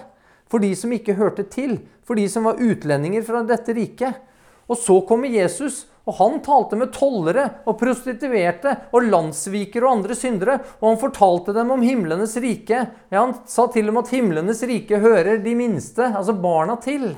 For 0.48 0.62
de 0.64 0.72
som 0.76 0.92
ikke 0.94 1.18
hørte 1.18 1.44
til. 1.52 1.78
For 2.06 2.18
de 2.18 2.24
som 2.30 2.48
var 2.48 2.60
utlendinger 2.62 3.24
fra 3.26 3.44
dette 3.46 3.74
riket. 3.76 4.24
Og 4.68 4.76
så 4.76 4.98
kommer 5.08 5.32
Jesus, 5.32 5.86
og 6.08 6.16
han 6.16 6.38
talte 6.44 6.76
med 6.80 6.92
tollere 6.92 7.44
og 7.68 7.76
prostituerte 7.80 8.74
og 8.96 9.08
landssvikere 9.10 9.84
og 9.84 9.98
andre 9.98 10.16
syndere. 10.16 10.58
Og 10.80 10.90
han 10.90 11.00
fortalte 11.02 11.54
dem 11.56 11.72
om 11.74 11.84
himlenes 11.84 12.36
rike. 12.40 12.86
Ja, 13.12 13.24
Han 13.24 13.34
sa 13.48 13.68
til 13.72 13.88
og 13.88 13.96
med 13.96 14.06
at 14.06 14.14
himlenes 14.16 14.62
rike 14.68 15.00
hører 15.04 15.42
de 15.44 15.54
minste, 15.54 16.08
altså 16.08 16.32
barna, 16.32 16.76
til. 16.80 17.10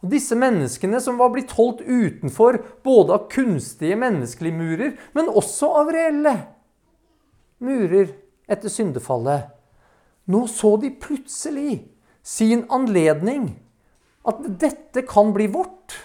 Og 0.00 0.08
Disse 0.08 0.36
menneskene 0.36 1.00
som 1.04 1.20
var 1.20 1.32
blitt 1.34 1.52
holdt 1.52 1.84
utenfor 1.84 2.62
både 2.84 3.16
av 3.18 3.28
kunstige 3.32 3.98
menneskelige 4.00 4.56
murer, 4.56 4.96
men 5.12 5.28
også 5.28 5.68
av 5.82 5.92
reelle 5.92 6.36
murer 7.60 8.14
etter 8.48 8.72
syndefallet. 8.72 9.59
Nå 10.30 10.44
så 10.50 10.76
de 10.80 10.92
plutselig 11.02 11.80
sin 12.22 12.66
anledning. 12.70 13.50
At 14.26 14.42
dette 14.60 15.02
kan 15.08 15.32
bli 15.34 15.48
vårt. 15.50 15.96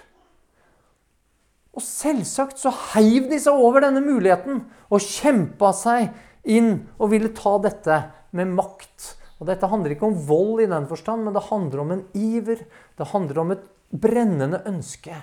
Og 1.76 1.84
selvsagt 1.84 2.62
så 2.62 2.72
heiv 2.94 3.28
de 3.30 3.40
seg 3.42 3.60
over 3.60 3.84
denne 3.84 4.02
muligheten 4.04 4.64
og 4.88 5.04
kjempa 5.04 5.74
seg 5.76 6.16
inn 6.48 6.86
og 6.96 7.12
ville 7.12 7.34
ta 7.36 7.58
dette 7.64 8.00
med 8.36 8.54
makt. 8.56 9.12
Og 9.42 9.50
Dette 9.50 9.68
handler 9.68 9.92
ikke 9.92 10.08
om 10.08 10.20
vold 10.28 10.64
i 10.64 10.70
den 10.72 10.88
forstand, 10.88 11.26
men 11.26 11.36
det 11.36 11.48
handler 11.50 11.84
om 11.84 11.92
en 11.92 12.04
iver. 12.16 12.62
Det 12.96 13.10
handler 13.12 13.42
om 13.42 13.52
et 13.56 13.66
brennende 13.92 14.62
ønske. 14.70 15.18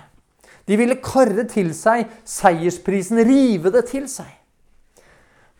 De 0.69 0.77
ville 0.79 1.01
karre 1.03 1.47
til 1.49 1.73
seg 1.75 2.05
seiersprisen, 2.29 3.19
rive 3.25 3.73
det 3.73 3.87
til 3.89 4.05
seg. 4.11 4.29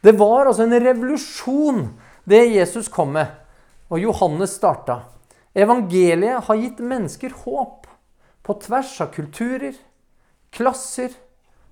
Det 0.03 0.13
var 0.19 0.49
altså 0.49 0.67
en 0.67 0.77
revolusjon, 0.83 1.81
det 2.23 2.45
Jesus 2.53 2.87
kom 2.87 3.13
med, 3.13 3.27
og 3.91 3.99
Johannes 3.99 4.55
starta. 4.57 5.01
Evangeliet 5.53 6.43
har 6.47 6.57
gitt 6.57 6.79
mennesker 6.79 7.33
håp 7.43 7.87
på 8.43 8.55
tvers 8.63 8.93
av 9.03 9.11
kulturer, 9.13 9.75
klasser, 10.53 11.11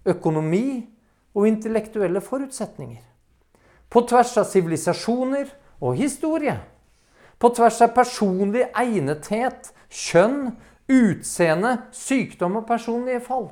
økonomi 0.06 0.84
og 1.34 1.48
intellektuelle 1.48 2.22
forutsetninger. 2.24 3.02
På 3.92 4.04
tvers 4.08 4.36
av 4.40 4.48
sivilisasjoner 4.48 5.50
og 5.82 5.98
historie. 6.00 6.56
På 7.40 7.50
tvers 7.56 7.82
av 7.84 7.96
personlig 7.96 8.68
egnethet, 8.78 9.72
kjønn, 9.90 10.54
utseende, 10.92 11.78
sykdom 11.96 12.60
og 12.62 12.68
personlige 12.70 13.24
fall. 13.26 13.50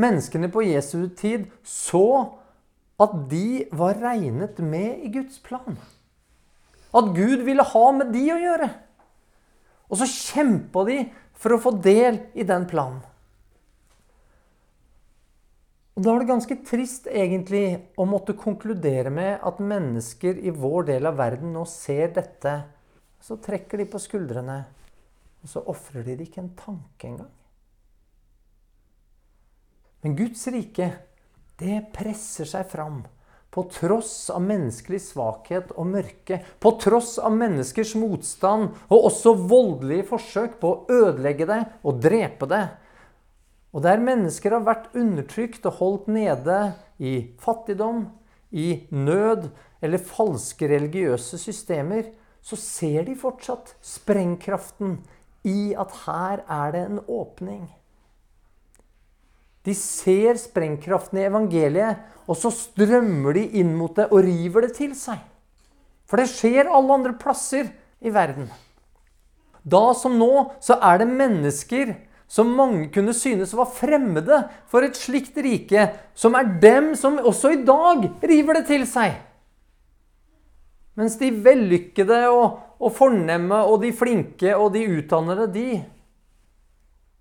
Menneskene 0.00 0.48
på 0.52 0.62
Jesu 0.68 1.08
tid 1.18 1.48
så 1.66 2.39
at 3.00 3.16
de 3.30 3.64
var 3.72 4.00
regnet 4.00 4.58
med 4.62 5.04
i 5.06 5.10
Guds 5.14 5.38
plan. 5.42 5.78
At 6.92 7.12
Gud 7.16 7.44
ville 7.46 7.64
ha 7.64 7.84
med 7.96 8.12
de 8.12 8.24
å 8.34 8.40
gjøre. 8.40 8.68
Og 9.90 10.00
så 10.00 10.08
kjempa 10.10 10.84
de 10.88 10.98
for 11.40 11.56
å 11.56 11.62
få 11.62 11.72
del 11.82 12.20
i 12.36 12.46
den 12.46 12.66
planen. 12.70 13.00
Og 15.96 16.04
Da 16.04 16.12
er 16.14 16.22
det 16.22 16.30
ganske 16.30 16.56
trist 16.64 17.08
egentlig 17.10 17.64
å 18.00 18.06
måtte 18.08 18.36
konkludere 18.38 19.10
med 19.12 19.42
at 19.44 19.58
mennesker 19.60 20.38
i 20.38 20.52
vår 20.54 20.86
del 20.94 21.08
av 21.10 21.18
verden 21.18 21.52
nå 21.52 21.66
ser 21.68 22.14
dette 22.16 22.54
så 23.20 23.36
trekker 23.36 23.82
de 23.82 23.86
på 23.90 24.00
skuldrene, 24.00 24.62
og 25.44 25.50
så 25.52 25.60
ofrer 25.68 26.06
de 26.06 26.16
ikke 26.24 26.40
en 26.40 26.54
tanke 26.56 27.08
engang. 27.08 27.32
Men 30.00 30.16
Guds 30.16 30.46
rike, 30.48 30.88
det 31.60 31.90
presser 31.94 32.48
seg 32.48 32.68
fram. 32.70 33.02
På 33.50 33.64
tross 33.66 34.30
av 34.30 34.44
menneskelig 34.46 35.00
svakhet 35.08 35.72
og 35.74 35.88
mørke, 35.90 36.38
på 36.62 36.70
tross 36.82 37.16
av 37.18 37.34
menneskers 37.34 37.96
motstand 37.98 38.68
og 38.86 39.08
også 39.08 39.34
voldelige 39.34 40.06
forsøk 40.12 40.60
på 40.62 40.70
å 40.70 41.00
ødelegge 41.00 41.48
det 41.50 41.64
og 41.82 41.98
drepe 42.04 42.46
det. 42.50 42.62
Og 43.74 43.82
der 43.86 44.02
mennesker 44.02 44.54
har 44.54 44.66
vært 44.66 44.94
undertrykt 44.98 45.66
og 45.66 45.76
holdt 45.82 46.08
nede 46.10 46.60
i 47.02 47.14
fattigdom, 47.42 48.06
i 48.50 48.86
nød 48.90 49.50
eller 49.82 50.02
falske 50.02 50.66
religiøse 50.70 51.38
systemer, 51.38 52.08
så 52.42 52.56
ser 52.58 53.04
de 53.06 53.18
fortsatt 53.18 53.74
sprengkraften 53.84 54.98
i 55.46 55.72
at 55.78 55.94
her 56.06 56.42
er 56.46 56.74
det 56.74 56.86
en 56.88 57.04
åpning. 57.06 57.68
De 59.66 59.74
ser 59.76 60.38
sprengkraften 60.40 61.20
i 61.20 61.26
evangeliet, 61.28 62.00
og 62.30 62.38
så 62.38 62.52
strømmer 62.54 63.36
de 63.36 63.44
inn 63.60 63.74
mot 63.76 63.92
det 63.96 64.08
og 64.08 64.22
river 64.24 64.66
det 64.66 64.74
til 64.78 64.94
seg. 64.96 65.18
For 66.08 66.20
det 66.20 66.30
skjer 66.32 66.70
alle 66.70 66.96
andre 66.96 67.14
plasser 67.18 67.68
i 68.00 68.12
verden. 68.14 68.48
Da 69.62 69.90
som 69.94 70.16
nå 70.18 70.30
så 70.62 70.78
er 70.80 71.02
det 71.02 71.10
mennesker 71.10 71.92
som 72.30 72.52
mange 72.54 72.86
kunne 72.94 73.12
synes 73.16 73.52
var 73.58 73.72
fremmede 73.74 74.44
for 74.70 74.86
et 74.86 74.96
slikt 74.96 75.36
rike, 75.42 75.88
som 76.14 76.36
er 76.38 76.52
dem 76.62 76.92
som 76.98 77.18
også 77.18 77.56
i 77.56 77.60
dag 77.66 78.06
river 78.22 78.60
det 78.60 78.68
til 78.70 78.86
seg. 78.88 79.18
Mens 80.98 81.16
de 81.18 81.30
vellykkede 81.42 82.22
og, 82.30 82.60
og 82.78 82.94
fornemme 82.94 83.60
og 83.66 83.82
de 83.82 83.90
flinke 83.96 84.54
og 84.54 84.72
de 84.76 84.86
utdannede, 84.98 85.50
de 85.50 85.68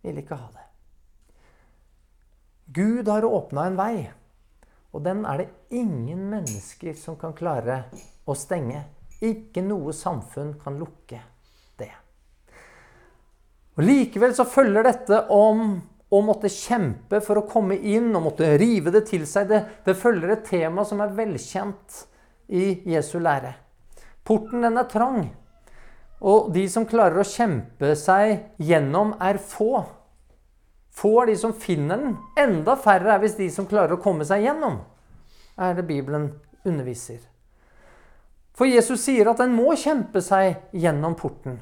vil 0.05 0.21
ikke 0.21 0.37
ha 0.37 0.47
det. 0.53 0.58
Gud 2.73 3.07
har 3.07 3.25
åpna 3.25 3.65
en 3.65 3.77
vei, 3.79 4.09
og 4.93 5.01
den 5.05 5.23
er 5.25 5.41
det 5.41 5.47
ingen 5.73 6.27
mennesker 6.29 6.93
som 6.97 7.15
kan 7.17 7.33
klare 7.33 7.83
å 8.29 8.35
stenge. 8.37 8.83
Ikke 9.25 9.63
noe 9.65 9.93
samfunn 9.95 10.53
kan 10.61 10.77
lukke 10.77 11.17
det. 11.81 11.89
Og 13.73 13.81
Likevel 13.83 14.35
så 14.37 14.45
følger 14.45 14.85
dette 14.85 15.23
om 15.33 15.79
å 16.09 16.21
måtte 16.25 16.49
kjempe 16.53 17.23
for 17.25 17.41
å 17.41 17.47
komme 17.49 17.77
inn 17.77 18.13
og 18.13 18.27
måtte 18.29 18.53
rive 18.61 18.93
det 18.93 19.07
til 19.09 19.25
seg. 19.29 19.49
Det, 19.49 19.63
det 19.85 19.97
følger 19.97 20.35
et 20.35 20.45
tema 20.45 20.85
som 20.85 21.01
er 21.01 21.17
velkjent 21.17 22.03
i 22.53 22.71
Jesu 22.93 23.17
lære. 23.17 23.55
Porten 24.25 24.61
den 24.61 24.77
er 24.77 24.89
trang, 24.89 25.23
og 26.21 26.51
de 26.53 26.69
som 26.69 26.85
klarer 26.85 27.21
å 27.21 27.25
kjempe 27.25 27.95
seg 27.97 28.61
gjennom, 28.61 29.15
er 29.17 29.41
få. 29.41 29.87
Få 30.99 31.21
er 31.21 31.31
de 31.31 31.37
som 31.39 31.55
finner 31.55 32.01
den. 32.01 32.15
Enda 32.39 32.75
færre 32.79 33.13
er 33.13 33.23
hvis 33.23 33.37
de 33.39 33.47
som 33.53 33.67
klarer 33.69 33.95
å 33.95 34.03
komme 34.03 34.27
seg 34.27 34.43
gjennom, 34.43 34.81
er 35.59 35.77
det 35.77 35.87
Bibelen 35.87 36.31
underviser. 36.67 37.21
For 38.59 38.67
Jesus 38.67 39.05
sier 39.05 39.29
at 39.31 39.39
en 39.39 39.55
må 39.55 39.71
kjempe 39.79 40.19
seg 40.23 40.59
gjennom 40.75 41.15
porten. 41.19 41.61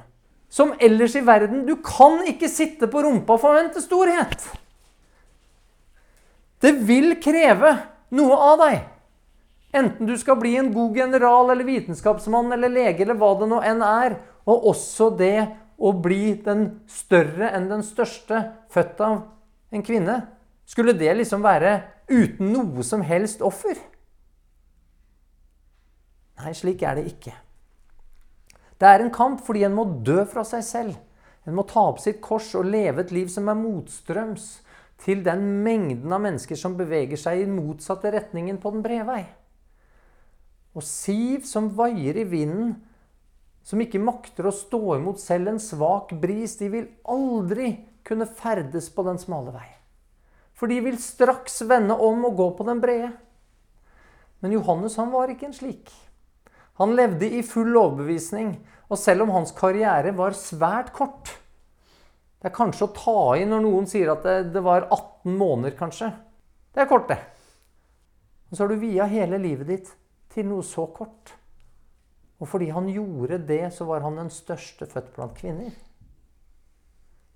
Som 0.50 0.72
ellers 0.82 1.14
i 1.14 1.22
verden. 1.22 1.62
Du 1.68 1.76
kan 1.84 2.24
ikke 2.26 2.48
sitte 2.50 2.88
på 2.90 3.04
rumpa 3.04 3.36
og 3.36 3.42
forvente 3.44 3.82
storhet. 3.84 4.48
Det 6.58 6.72
vil 6.88 7.14
kreve 7.22 7.76
noe 8.18 8.38
av 8.48 8.62
deg. 8.64 8.78
Enten 9.78 10.08
du 10.08 10.16
skal 10.18 10.40
bli 10.40 10.56
en 10.58 10.72
god 10.74 10.96
general 10.96 11.52
eller 11.52 11.68
vitenskapsmann 11.68 12.50
eller 12.56 12.72
lege 12.72 13.04
eller 13.04 13.18
hva 13.20 13.34
det 13.38 13.50
nå 13.52 13.60
enn 13.62 13.84
er. 13.84 14.16
Og 14.48 14.70
også 14.72 15.12
det 15.14 15.36
å 15.78 15.92
bli 16.02 16.34
den 16.42 16.80
større 16.90 17.52
enn 17.54 17.68
den 17.70 17.84
største, 17.86 18.42
født 18.70 19.02
av 19.04 19.20
en 19.70 19.84
kvinne. 19.86 20.20
Skulle 20.68 20.96
det 20.98 21.14
liksom 21.16 21.44
være 21.44 21.78
uten 22.10 22.50
noe 22.52 22.84
som 22.84 23.04
helst 23.06 23.44
offer? 23.46 23.78
Nei, 26.38 26.54
slik 26.54 26.82
er 26.86 26.98
det 26.98 27.06
ikke. 27.10 27.34
Det 28.78 28.86
er 28.86 29.02
en 29.02 29.14
kamp 29.14 29.42
fordi 29.46 29.64
en 29.66 29.74
må 29.74 29.86
dø 30.06 30.22
fra 30.30 30.44
seg 30.46 30.64
selv. 30.66 30.98
En 31.46 31.56
må 31.56 31.64
ta 31.66 31.82
opp 31.88 32.02
sitt 32.02 32.20
kors 32.22 32.50
og 32.58 32.68
leve 32.68 33.02
et 33.02 33.14
liv 33.14 33.30
som 33.32 33.48
er 33.50 33.58
motstrøms 33.58 34.50
til 35.02 35.22
den 35.26 35.44
mengden 35.64 36.12
av 36.12 36.22
mennesker 36.22 36.58
som 36.58 36.76
beveger 36.78 37.18
seg 37.18 37.42
i 37.42 37.50
motsatte 37.50 38.10
retningen 38.12 38.58
på 38.62 38.74
den 38.74 38.84
brede 38.84 39.06
vei. 39.08 39.22
Og 40.76 40.84
siv 40.84 41.46
som 41.48 41.70
vaier 41.78 42.18
i 42.18 42.26
vinden, 42.28 42.76
som 43.68 43.80
ikke 43.84 44.00
makter 44.00 44.46
å 44.48 44.54
stå 44.54 44.80
imot 44.96 45.20
selv 45.20 45.52
en 45.52 45.60
svak 45.60 46.14
bris, 46.22 46.56
de 46.56 46.70
vil 46.72 46.86
aldri 47.04 47.74
kunne 48.06 48.24
ferdes 48.24 48.88
på 48.94 49.04
den 49.04 49.20
smale 49.20 49.52
vei. 49.52 49.66
For 50.56 50.72
de 50.72 50.78
vil 50.86 50.96
straks 50.98 51.60
vende 51.68 51.94
om 52.00 52.24
og 52.30 52.38
gå 52.38 52.46
på 52.56 52.64
den 52.66 52.80
brede. 52.80 53.10
Men 54.40 54.54
Johannes 54.56 54.96
han 54.96 55.12
var 55.12 55.28
ikke 55.28 55.50
en 55.50 55.58
slik. 55.58 55.92
Han 56.80 56.94
levde 56.96 57.28
i 57.28 57.42
full 57.44 57.76
overbevisning, 57.76 58.54
og 58.88 58.98
selv 58.98 59.26
om 59.26 59.34
hans 59.36 59.52
karriere 59.52 60.14
var 60.16 60.36
svært 60.38 60.94
kort 60.96 61.34
Det 62.38 62.48
er 62.48 62.54
kanskje 62.54 62.86
å 62.86 62.94
ta 62.94 63.22
i 63.36 63.44
når 63.50 63.64
noen 63.64 63.88
sier 63.90 64.12
at 64.14 64.22
det, 64.24 64.36
det 64.54 64.62
var 64.64 64.86
18 64.86 65.34
måneder, 65.34 65.74
kanskje. 65.76 66.12
Det 66.72 66.84
er 66.84 66.88
kort, 66.88 67.10
det. 67.10 67.18
Og 68.48 68.54
så 68.54 68.62
har 68.62 68.70
du 68.70 68.80
via 68.80 69.08
hele 69.10 69.40
livet 69.42 69.68
ditt 69.68 69.90
til 70.32 70.46
noe 70.46 70.62
så 70.64 70.86
kort. 70.94 71.34
Og 72.38 72.46
fordi 72.46 72.70
han 72.70 72.86
gjorde 72.92 73.40
det, 73.48 73.64
så 73.74 73.86
var 73.88 74.04
han 74.06 74.18
den 74.20 74.30
største 74.30 74.86
født 74.86 75.10
blant 75.16 75.34
kvinner. 75.38 75.72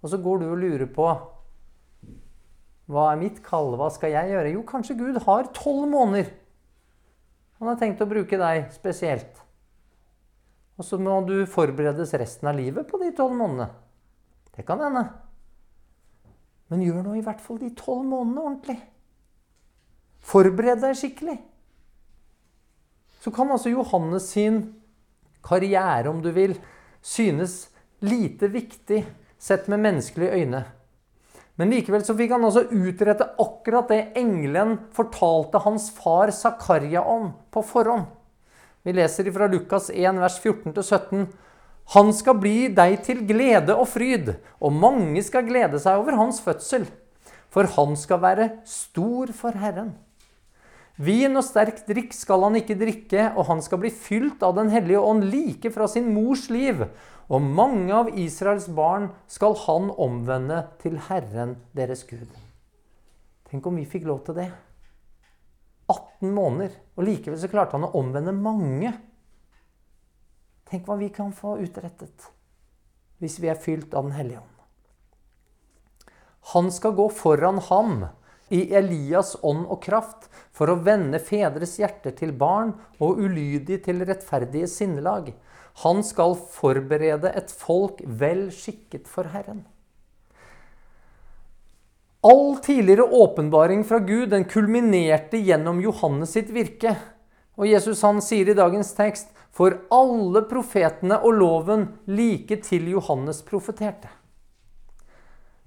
Og 0.02 0.10
så 0.10 0.18
går 0.18 0.42
du 0.42 0.50
og 0.50 0.60
lurer 0.60 0.90
på 0.90 1.08
hva 2.92 3.08
er 3.08 3.18
mitt 3.20 3.38
kall? 3.46 3.72
Hva 3.78 3.88
skal 3.94 4.12
jeg 4.12 4.32
gjøre? 4.34 4.52
Jo, 4.52 4.62
kanskje 4.68 4.98
Gud 4.98 5.20
har 5.24 5.50
tolv 5.56 5.86
måneder 5.90 6.30
han 7.62 7.70
har 7.70 7.76
tenkt 7.78 8.00
å 8.02 8.08
bruke 8.10 8.34
deg 8.34 8.72
spesielt. 8.74 9.36
Og 10.74 10.82
så 10.82 10.96
må 10.98 11.20
du 11.22 11.44
forberedes 11.46 12.10
resten 12.18 12.48
av 12.50 12.56
livet 12.58 12.88
på 12.88 12.98
de 12.98 13.12
tolv 13.14 13.36
månedene. 13.38 13.68
Det 14.50 14.64
kan 14.66 14.82
hende. 14.82 15.04
Men 16.66 16.82
gjør 16.82 17.04
nå 17.06 17.14
i 17.14 17.22
hvert 17.22 17.38
fall 17.44 17.60
de 17.60 17.70
tolv 17.78 18.02
månedene 18.02 18.42
ordentlig. 18.42 18.76
Forbered 20.26 20.82
deg 20.82 20.98
skikkelig. 20.98 21.36
Så 23.22 23.30
kan 23.30 23.54
altså 23.54 23.70
Johannes 23.70 24.26
sin 24.34 24.58
karriere, 25.44 26.08
om 26.10 26.22
du 26.22 26.30
vil, 26.34 26.54
synes 27.02 27.68
lite 28.02 28.48
viktig 28.50 29.02
sett 29.38 29.68
med 29.68 29.82
menneskelige 29.82 30.38
øyne. 30.42 30.64
Men 31.60 31.70
likevel 31.70 32.04
så 32.06 32.14
fikk 32.16 32.32
han 32.32 32.46
altså 32.46 32.64
utrette 32.72 33.28
akkurat 33.42 33.90
det 33.92 34.16
engelen 34.18 34.78
fortalte 34.96 35.60
hans 35.66 35.90
far 35.94 36.32
Zakaria 36.32 37.02
om 37.04 37.32
på 37.52 37.62
forhånd. 37.66 38.06
Vi 38.82 38.94
leser 38.96 39.28
fra 39.34 39.46
Lukas 39.50 39.90
1, 39.92 40.18
vers 40.18 40.38
14-17. 40.42 41.26
Han 41.94 42.10
skal 42.16 42.38
bli 42.40 42.56
deg 42.74 42.96
til 43.06 43.20
glede 43.28 43.76
og 43.76 43.86
fryd, 43.90 44.32
og 44.58 44.74
mange 44.74 45.22
skal 45.22 45.46
glede 45.46 45.78
seg 45.82 46.00
over 46.00 46.16
hans 46.18 46.40
fødsel. 46.42 46.88
For 47.52 47.68
han 47.76 47.94
skal 48.00 48.22
være 48.22 48.48
stor 48.66 49.30
for 49.36 49.58
Herren. 49.60 49.92
Vin 51.00 51.38
og 51.40 51.44
sterk 51.46 51.80
drikk 51.86 52.12
skal 52.12 52.44
han 52.44 52.58
ikke 52.58 52.76
drikke, 52.76 53.30
og 53.32 53.46
han 53.48 53.62
skal 53.64 53.80
bli 53.80 53.90
fylt 53.94 54.42
av 54.44 54.58
Den 54.58 54.68
hellige 54.72 55.00
ånd 55.00 55.24
like 55.32 55.72
fra 55.72 55.88
sin 55.88 56.12
mors 56.12 56.48
liv. 56.52 56.84
Og 57.32 57.40
mange 57.40 57.94
av 57.96 58.10
Israels 58.18 58.68
barn 58.68 59.08
skal 59.30 59.56
han 59.64 59.88
omvende 59.96 60.66
til 60.82 60.98
Herren 61.08 61.56
deres 61.72 62.04
Gud. 62.04 62.28
Tenk 63.48 63.66
om 63.66 63.80
vi 63.80 63.88
fikk 63.88 64.04
lov 64.08 64.20
til 64.26 64.36
det. 64.36 64.50
18 65.88 66.30
måneder, 66.32 66.76
og 66.96 67.04
likevel 67.08 67.40
så 67.40 67.50
klarte 67.52 67.76
han 67.76 67.88
å 67.88 67.94
omvende 67.98 68.32
mange. 68.36 68.92
Tenk 70.68 70.86
hva 70.88 70.96
vi 71.00 71.10
kan 71.12 71.34
få 71.36 71.58
utrettet 71.60 72.30
hvis 73.22 73.36
vi 73.38 73.46
er 73.52 73.60
fylt 73.60 73.92
av 73.94 74.08
Den 74.08 74.16
hellige 74.16 74.40
ånd. 74.40 74.48
Han 76.56 76.72
skal 76.74 76.96
gå 76.98 77.04
foran 77.14 77.60
ham 77.68 78.06
i 78.52 78.64
Elias 78.74 79.36
ånd 79.46 79.68
og 79.70 79.78
kraft 79.84 80.26
for 80.52 80.70
å 80.70 80.78
vende 80.84 81.20
fedres 81.22 81.78
hjerter 81.80 82.14
til 82.16 82.34
barn 82.36 82.74
og 83.00 83.20
ulydig 83.24 83.80
til 83.86 84.04
rettferdige 84.04 84.68
sinnelag. 84.68 85.32
Han 85.82 86.02
skal 86.04 86.36
forberede 86.36 87.32
et 87.32 87.52
folk 87.56 88.02
vel 88.04 88.50
skikket 88.52 89.08
for 89.08 89.32
Herren. 89.32 89.64
All 92.22 92.58
tidligere 92.62 93.02
åpenbaring 93.02 93.84
fra 93.84 93.98
Gud 93.98 94.30
den 94.30 94.44
kulminerte 94.44 95.40
gjennom 95.42 95.80
Johannes 95.82 96.36
sitt 96.36 96.52
virke. 96.54 96.94
Og 97.58 97.66
Jesus 97.66 98.04
han 98.06 98.20
sier 98.22 98.52
i 98.52 98.56
dagens 98.56 98.92
tekst 98.94 99.32
for 99.52 99.74
alle 99.92 100.44
profetene 100.48 101.18
og 101.18 101.34
loven 101.40 101.88
like 102.06 102.60
til 102.62 102.92
Johannes 102.92 103.42
profeterte. 103.44 104.08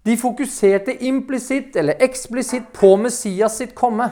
De 0.06 0.16
fokuserte 0.18 0.94
implisitt 1.10 1.76
eller 1.76 2.00
eksplisitt 2.06 2.72
på 2.74 2.94
Messias 3.02 3.58
sitt 3.60 3.74
komme. 3.76 4.08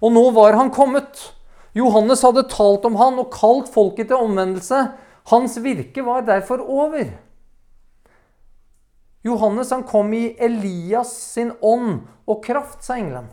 Og 0.00 0.12
nå 0.14 0.24
var 0.36 0.56
han 0.56 0.72
kommet. 0.72 1.30
Johannes 1.76 2.24
hadde 2.26 2.48
talt 2.50 2.86
om 2.88 2.96
han 2.98 3.18
og 3.20 3.32
kalt 3.34 3.68
folket 3.72 4.10
til 4.10 4.24
omvendelse. 4.24 4.86
Hans 5.30 5.58
virke 5.62 6.02
var 6.06 6.24
derfor 6.26 6.62
over. 6.64 7.12
Johannes 9.22 9.70
han 9.70 9.84
kom 9.84 10.12
i 10.16 10.32
Elias 10.40 11.12
sin 11.34 11.52
ånd 11.60 12.06
og 12.24 12.40
kraft, 12.44 12.80
sa 12.82 12.96
engelen. 12.96 13.28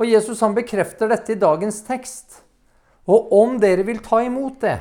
Og 0.00 0.08
Jesus 0.08 0.40
han 0.40 0.56
bekrefter 0.56 1.10
dette 1.12 1.34
i 1.34 1.40
dagens 1.40 1.82
tekst. 1.84 2.40
Og 3.04 3.32
om 3.36 3.58
dere 3.60 3.84
vil 3.84 4.00
ta 4.04 4.22
imot 4.22 4.60
det 4.62 4.78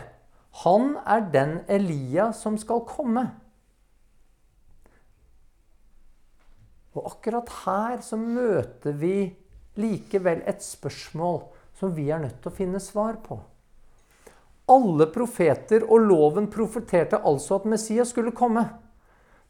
Han 0.62 0.98
er 1.08 1.24
den 1.34 1.54
Elia 1.72 2.32
som 2.36 2.58
skal 2.60 2.84
komme. 2.88 3.24
Og 6.92 7.08
akkurat 7.08 7.48
her 7.64 8.02
så 8.04 8.20
møter 8.20 8.98
vi 9.00 9.32
likevel 9.80 10.42
et 10.48 10.64
spørsmål 10.64 11.44
som 11.80 11.94
vi 11.96 12.10
er 12.12 12.22
nødt 12.24 12.42
til 12.42 12.52
å 12.52 12.56
finne 12.56 12.82
svar 12.84 13.18
på. 13.24 13.40
Alle 14.72 15.08
profeter 15.12 15.84
og 15.88 16.06
loven 16.08 16.48
profeterte 16.52 17.20
altså 17.28 17.60
at 17.60 17.68
Messias 17.70 18.12
skulle 18.14 18.36
komme. 18.36 18.66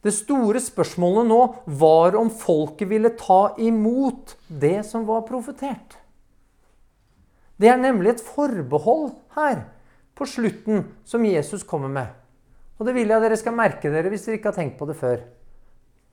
Det 0.02 0.14
store 0.16 0.62
spørsmålet 0.64 1.28
nå 1.30 1.42
var 1.78 2.16
om 2.18 2.32
folket 2.34 2.90
ville 2.90 3.12
ta 3.20 3.54
imot 3.62 4.34
det 4.48 4.80
som 4.88 5.06
var 5.06 5.28
profetert. 5.28 6.00
Det 7.62 7.70
er 7.70 7.78
nemlig 7.78 8.16
et 8.16 8.24
forbehold 8.26 9.12
her 9.36 9.68
på 10.18 10.26
slutten 10.26 10.88
som 11.06 11.26
Jesus 11.28 11.62
kommer 11.68 11.92
med. 11.92 12.10
Og 12.80 12.88
det 12.88 12.96
vil 12.98 13.14
jeg 13.14 13.22
dere 13.22 13.38
skal 13.38 13.54
merke 13.54 13.92
dere 13.94 14.10
hvis 14.10 14.26
dere 14.26 14.40
ikke 14.40 14.50
har 14.50 14.58
tenkt 14.58 14.80
på 14.80 14.88
det 14.90 14.98
før. 14.98 15.20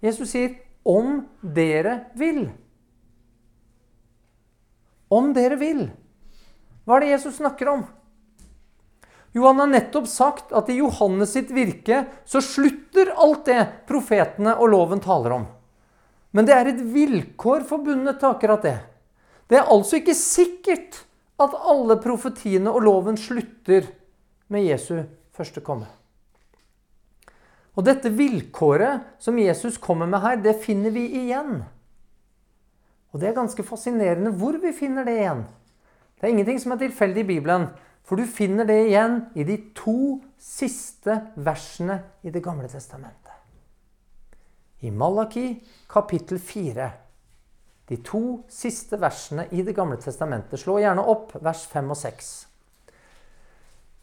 Jesus 0.05 0.35
sier 0.35 0.59
om 0.85 1.23
dere 1.41 2.11
vil. 2.19 2.51
Om 5.09 5.33
dere 5.37 5.57
vil. 5.61 5.87
Hva 6.85 6.99
er 6.99 7.05
det 7.05 7.15
Jesus 7.15 7.39
snakker 7.41 7.71
om? 7.73 7.87
Jo, 9.37 9.45
han 9.47 9.61
har 9.61 9.71
nettopp 9.71 10.09
sagt 10.09 10.55
at 10.57 10.71
i 10.73 10.79
Johannes 10.81 11.35
sitt 11.37 11.51
virke 11.55 12.05
så 12.29 12.41
slutter 12.45 13.13
alt 13.13 13.45
det 13.49 13.61
profetene 13.89 14.55
og 14.57 14.73
loven 14.73 15.03
taler 15.05 15.37
om. 15.37 15.45
Men 16.33 16.49
det 16.49 16.57
er 16.57 16.71
et 16.71 16.81
vilkår 16.93 17.67
forbundet 17.69 18.21
til 18.21 18.33
akkurat 18.33 18.65
det. 18.65 18.79
Det 19.49 19.61
er 19.61 19.71
altså 19.73 20.01
ikke 20.01 20.17
sikkert 20.17 21.03
at 21.41 21.55
alle 21.57 21.97
profetiene 22.03 22.73
og 22.73 22.85
loven 22.85 23.17
slutter 23.21 23.87
med 24.53 24.67
Jesu 24.67 24.99
første 25.37 25.63
komme. 25.65 25.87
Og 27.79 27.85
dette 27.87 28.11
vilkåret 28.11 29.05
som 29.23 29.39
Jesus 29.39 29.79
kommer 29.79 30.09
med 30.11 30.25
her, 30.25 30.41
det 30.43 30.57
finner 30.65 30.91
vi 30.91 31.05
igjen. 31.21 31.63
Og 33.13 33.21
det 33.21 33.31
er 33.31 33.39
ganske 33.39 33.65
fascinerende 33.65 34.33
hvor 34.37 34.59
vi 34.61 34.73
finner 34.77 35.07
det 35.07 35.17
igjen. 35.21 35.45
Det 36.19 36.27
er 36.27 36.35
ingenting 36.35 36.59
som 36.61 36.75
er 36.75 36.83
tilfeldig 36.83 37.25
i 37.25 37.31
Bibelen. 37.35 37.69
For 38.09 38.17
du 38.17 38.25
finner 38.25 38.65
det 38.69 38.79
igjen 38.87 39.21
i 39.37 39.45
de 39.45 39.59
to 39.77 40.19
siste 40.41 41.15
versene 41.37 42.01
i 42.25 42.33
Det 42.33 42.43
gamle 42.45 42.69
testamentet. 42.69 43.35
I 44.81 44.91
Malaki 44.91 45.59
kapittel 45.91 46.39
4. 46.39 46.91
De 47.89 47.97
to 48.05 48.45
siste 48.49 48.97
versene 49.01 49.49
i 49.51 49.63
Det 49.63 49.75
gamle 49.77 49.97
testamentet. 50.01 50.61
Slå 50.61 50.79
gjerne 50.81 51.05
opp 51.05 51.35
vers 51.43 51.67
5 51.69 51.91
og 51.91 52.01
6. 52.01 52.33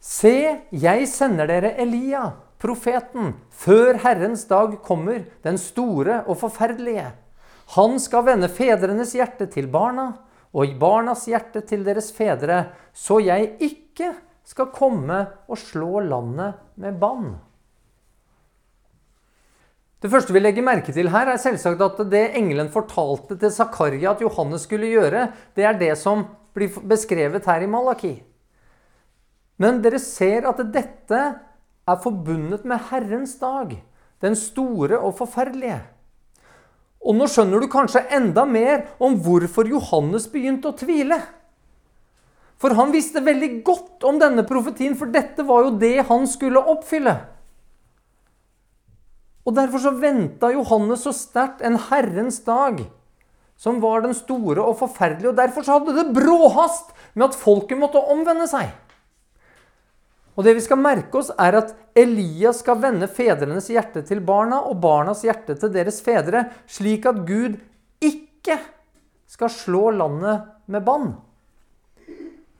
Se, 0.06 0.36
jeg 0.70 1.08
sender 1.10 1.48
dere 1.50 1.74
Elia 1.82 2.28
profeten, 2.62 3.34
før 3.50 3.98
Herrens 4.04 4.44
dag 4.48 4.78
kommer, 4.84 5.24
den 5.42 5.58
store 5.58 6.22
og 6.26 6.38
forferdelige. 6.40 7.10
Han 7.74 7.98
skal 7.98 8.26
vende 8.28 8.50
fedrenes 8.52 9.16
hjerte 9.16 9.48
til 9.50 9.66
barna, 9.72 10.12
og 10.56 10.76
barnas 10.80 11.26
hjerte 11.28 11.64
til 11.66 11.82
deres 11.84 12.12
fedre, 12.14 12.62
så 12.94 13.18
jeg 13.20 13.56
ikke 13.60 14.12
skal 14.46 14.70
komme 14.72 15.18
og 15.50 15.58
slå 15.58 16.00
landet 16.06 16.62
med 16.80 16.96
bann. 17.00 17.34
Det 20.00 20.12
første 20.12 20.32
vi 20.32 20.40
legger 20.42 20.64
merke 20.64 20.92
til 20.94 21.08
her, 21.10 21.32
er 21.32 21.40
selvsagt 21.40 21.82
at 21.82 22.00
det 22.12 22.36
engelen 22.38 22.68
fortalte 22.70 23.34
til 23.40 23.52
Zakaria 23.52 24.12
at 24.12 24.22
Johannes 24.22 24.68
skulle 24.68 24.92
gjøre, 24.92 25.26
det 25.56 25.66
er 25.66 25.78
det 25.80 25.94
som 25.98 26.22
blir 26.56 26.70
beskrevet 26.88 27.48
her 27.48 27.64
i 27.64 27.68
Malaki. 27.68 28.14
Men 29.58 29.80
dere 29.84 29.98
ser 30.00 30.46
at 30.48 30.60
dette 30.72 31.20
er 31.86 32.00
forbundet 32.04 32.64
med 32.68 32.86
Herrens 32.90 33.34
dag, 33.40 33.72
den 34.22 34.36
store 34.36 35.00
og 35.00 35.16
forferdelige. 35.18 35.80
Og 37.06 37.14
nå 37.14 37.28
skjønner 37.30 37.62
du 37.62 37.68
kanskje 37.70 38.02
enda 38.16 38.42
mer 38.50 38.88
om 38.98 39.14
hvorfor 39.22 39.68
Johannes 39.70 40.26
begynte 40.32 40.72
å 40.72 40.76
tvile. 40.76 41.20
For 42.58 42.74
han 42.74 42.90
visste 42.90 43.22
veldig 43.22 43.50
godt 43.66 44.06
om 44.08 44.18
denne 44.18 44.42
profetien, 44.48 44.96
for 44.98 45.12
dette 45.12 45.44
var 45.46 45.66
jo 45.66 45.74
det 45.78 46.08
han 46.08 46.26
skulle 46.28 46.62
oppfylle. 46.72 47.14
Og 49.46 49.54
Derfor 49.54 49.78
så 49.78 49.92
venta 49.94 50.50
Johannes 50.50 51.04
så 51.06 51.12
sterkt 51.14 51.62
en 51.62 51.78
Herrens 51.88 52.40
dag, 52.42 52.80
som 53.56 53.78
var 53.84 54.02
den 54.02 54.16
store 54.16 54.64
og 54.64 54.80
forferdelige. 54.80 55.30
Og 55.30 55.38
Derfor 55.38 55.62
så 55.62 55.78
hadde 55.78 55.94
det 56.00 56.16
bråhast 56.16 56.90
med 57.14 57.28
at 57.28 57.38
folket 57.38 57.78
måtte 57.78 58.02
omvende 58.02 58.48
seg. 58.50 58.72
Og 60.36 60.44
det 60.44 60.52
vi 60.58 60.64
skal 60.64 60.80
merke 60.80 61.16
oss, 61.16 61.30
er 61.32 61.56
at 61.62 61.72
Elias 61.96 62.60
skal 62.60 62.80
vende 62.82 63.08
fedrenes 63.08 63.70
hjerte 63.72 64.02
til 64.04 64.20
barna 64.24 64.60
og 64.68 64.82
barnas 64.82 65.24
hjerte 65.24 65.56
til 65.56 65.72
deres 65.72 66.02
fedre, 66.04 66.44
slik 66.68 67.08
at 67.08 67.22
Gud 67.28 67.56
ikke 68.04 68.58
skal 69.32 69.52
slå 69.52 69.88
landet 69.96 70.44
med 70.68 70.84
bann. 70.84 71.14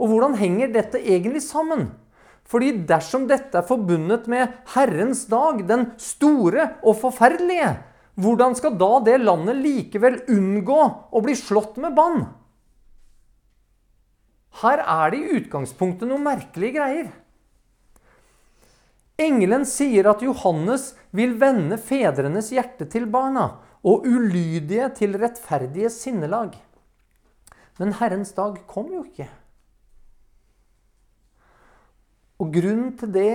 Og 0.00 0.10
hvordan 0.10 0.36
henger 0.40 0.72
dette 0.72 1.00
egentlig 1.00 1.44
sammen? 1.44 1.90
Fordi 2.46 2.70
dersom 2.88 3.26
dette 3.28 3.58
er 3.58 3.66
forbundet 3.66 4.28
med 4.30 4.52
Herrens 4.72 5.24
dag, 5.28 5.60
den 5.66 5.90
store 6.00 6.70
og 6.86 6.96
forferdelige, 7.00 7.74
hvordan 8.16 8.54
skal 8.56 8.76
da 8.80 8.92
det 9.04 9.18
landet 9.20 9.58
likevel 9.60 10.20
unngå 10.32 10.80
å 11.12 11.22
bli 11.24 11.34
slått 11.36 11.76
med 11.82 11.96
bann? 11.96 12.22
Her 14.62 14.80
er 14.80 15.12
det 15.12 15.20
i 15.20 15.40
utgangspunktet 15.42 16.08
noen 16.08 16.24
merkelige 16.24 16.78
greier. 16.78 17.10
Engelen 19.16 19.64
sier 19.64 20.10
at 20.10 20.20
Johannes 20.24 20.90
vil 21.16 21.38
vende 21.40 21.78
fedrenes 21.80 22.50
hjerte 22.52 22.84
til 22.92 23.06
barna 23.08 23.46
og 23.86 24.04
ulydige 24.04 24.90
til 24.98 25.16
rettferdige 25.16 25.88
sinnelag. 25.92 26.52
Men 27.80 27.94
Herrens 27.96 28.34
dag 28.36 28.58
kom 28.68 28.90
jo 28.92 29.04
ikke. 29.06 29.28
Og 32.36 32.52
grunnen 32.52 32.92
til 33.00 33.12
det 33.14 33.32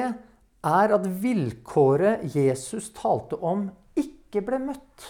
er 0.62 0.94
at 0.94 1.08
vilkåret 1.24 2.30
Jesus 2.36 2.92
talte 2.94 3.40
om, 3.42 3.72
ikke 3.98 4.44
ble 4.46 4.62
møtt. 4.62 5.08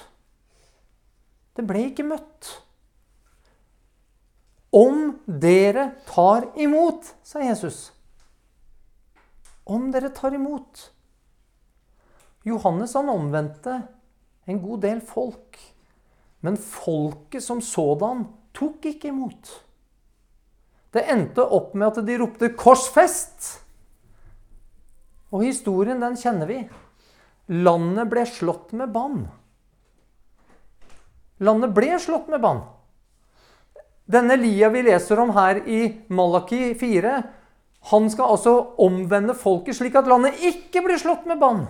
Det 1.52 1.68
ble 1.68 1.90
ikke 1.90 2.08
møtt. 2.08 2.52
Om 4.72 5.18
dere 5.28 5.90
tar 6.08 6.48
imot, 6.64 7.12
sa 7.28 7.44
Jesus 7.44 7.90
om 9.64 9.92
dere 9.92 10.10
tar 10.10 10.34
imot. 10.34 10.92
Johannes 12.44 12.94
han 12.98 13.10
omvendte 13.10 13.82
en 14.50 14.62
god 14.62 14.82
del 14.82 15.02
folk. 15.06 15.60
Men 16.42 16.58
folket 16.58 17.44
som 17.46 17.62
sådan 17.62 18.26
tok 18.58 18.86
ikke 18.90 19.12
imot. 19.12 19.52
Det 20.92 21.06
endte 21.08 21.44
opp 21.46 21.76
med 21.78 21.88
at 21.88 22.06
de 22.06 22.18
ropte 22.20 22.50
'korsfest'. 22.50 23.60
Og 25.32 25.46
historien, 25.46 26.02
den 26.02 26.18
kjenner 26.18 26.50
vi. 26.50 26.70
Landet 27.48 28.10
ble 28.10 28.26
slått 28.26 28.74
med 28.76 28.92
bann. 28.92 29.30
Landet 31.40 31.74
ble 31.74 31.96
slått 32.00 32.28
med 32.28 32.42
bann. 32.42 32.66
Denne 34.12 34.36
Lia 34.36 34.70
vi 34.70 34.82
leser 34.84 35.20
om 35.20 35.32
her 35.36 35.62
i 35.68 35.82
Malaki 36.12 36.74
4, 36.76 37.14
han 37.90 38.10
skal 38.14 38.36
altså 38.36 38.54
omvende 38.84 39.34
folket 39.38 39.80
slik 39.80 39.96
at 39.98 40.10
landet 40.10 40.42
ikke 40.46 40.84
blir 40.86 41.02
slått 41.02 41.26
med 41.30 41.40
bann. 41.42 41.64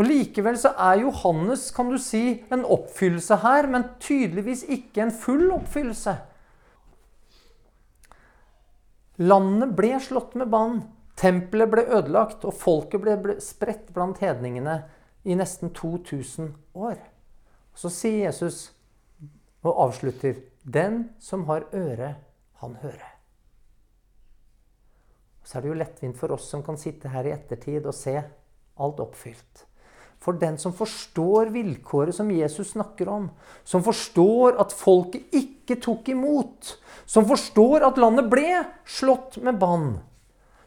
Og 0.00 0.08
Likevel 0.08 0.56
så 0.58 0.72
er 0.80 1.02
Johannes 1.04 1.68
kan 1.76 1.92
du 1.92 1.98
si, 2.00 2.40
en 2.50 2.64
oppfyllelse 2.64 3.38
her, 3.44 3.68
men 3.70 3.86
tydeligvis 4.02 4.64
ikke 4.72 5.04
en 5.04 5.14
full 5.14 5.50
oppfyllelse. 5.54 6.16
Landet 9.22 9.76
ble 9.78 9.92
slått 10.02 10.34
med 10.40 10.50
bann, 10.50 10.80
tempelet 11.20 11.70
ble 11.70 11.84
ødelagt, 11.84 12.46
og 12.48 12.56
folket 12.56 13.04
ble 13.04 13.38
spredt 13.44 13.92
blant 13.94 14.24
hedningene 14.24 14.80
i 15.28 15.36
nesten 15.38 15.70
2000 15.76 16.50
år. 16.74 16.96
Så 17.76 17.92
sier 17.92 18.26
Jesus 18.26 18.72
og 19.62 19.76
avslutter 19.86 20.40
Den 20.64 21.10
som 21.20 21.46
har 21.46 21.68
øre, 21.74 22.14
han 22.64 22.78
hører. 22.82 23.11
Så 25.42 25.58
er 25.58 25.64
det 25.64 25.72
jo 25.72 25.80
lettvint 25.80 26.18
for 26.18 26.34
oss 26.34 26.46
som 26.50 26.62
kan 26.64 26.78
sitte 26.80 27.10
her 27.12 27.26
i 27.26 27.34
ettertid 27.34 27.86
og 27.86 27.96
se 27.96 28.16
alt 28.82 29.02
oppfylt. 29.02 29.66
For 30.22 30.38
den 30.38 30.54
som 30.60 30.74
forstår 30.76 31.50
vilkåret 31.50 32.14
som 32.14 32.30
Jesus 32.30 32.76
snakker 32.76 33.08
om, 33.10 33.26
som 33.66 33.82
forstår 33.82 34.60
at 34.62 34.74
folket 34.74 35.34
ikke 35.34 35.80
tok 35.82 36.12
imot, 36.14 36.76
som 37.10 37.26
forstår 37.26 37.82
at 37.88 37.98
landet 37.98 38.30
ble 38.30 38.62
slått 38.86 39.40
med 39.42 39.58
bann, 39.58 39.96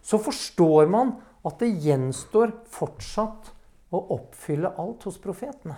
så 0.04 0.20
forstår 0.22 0.92
man 0.92 1.16
at 1.46 1.62
det 1.62 1.72
gjenstår 1.86 2.52
fortsatt 2.74 3.54
å 3.96 4.02
oppfylle 4.18 4.74
alt 4.82 5.06
hos 5.08 5.22
profetene. 5.24 5.78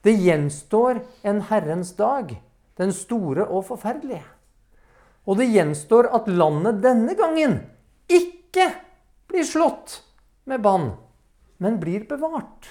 Det 0.00 0.14
gjenstår 0.16 1.02
en 1.28 1.42
Herrens 1.50 1.92
dag, 1.98 2.32
den 2.80 2.94
store 2.96 3.44
og 3.44 3.66
forferdelige. 3.68 4.24
Og 5.28 5.36
det 5.36 5.50
gjenstår 5.52 6.08
at 6.16 6.30
landet 6.32 6.80
denne 6.84 7.12
gangen 7.18 7.58
ikke 8.10 8.66
blir 9.30 9.46
slått 9.46 10.00
med 10.50 10.62
bann, 10.64 10.90
men 11.62 11.78
blir 11.80 12.06
bevart. 12.08 12.68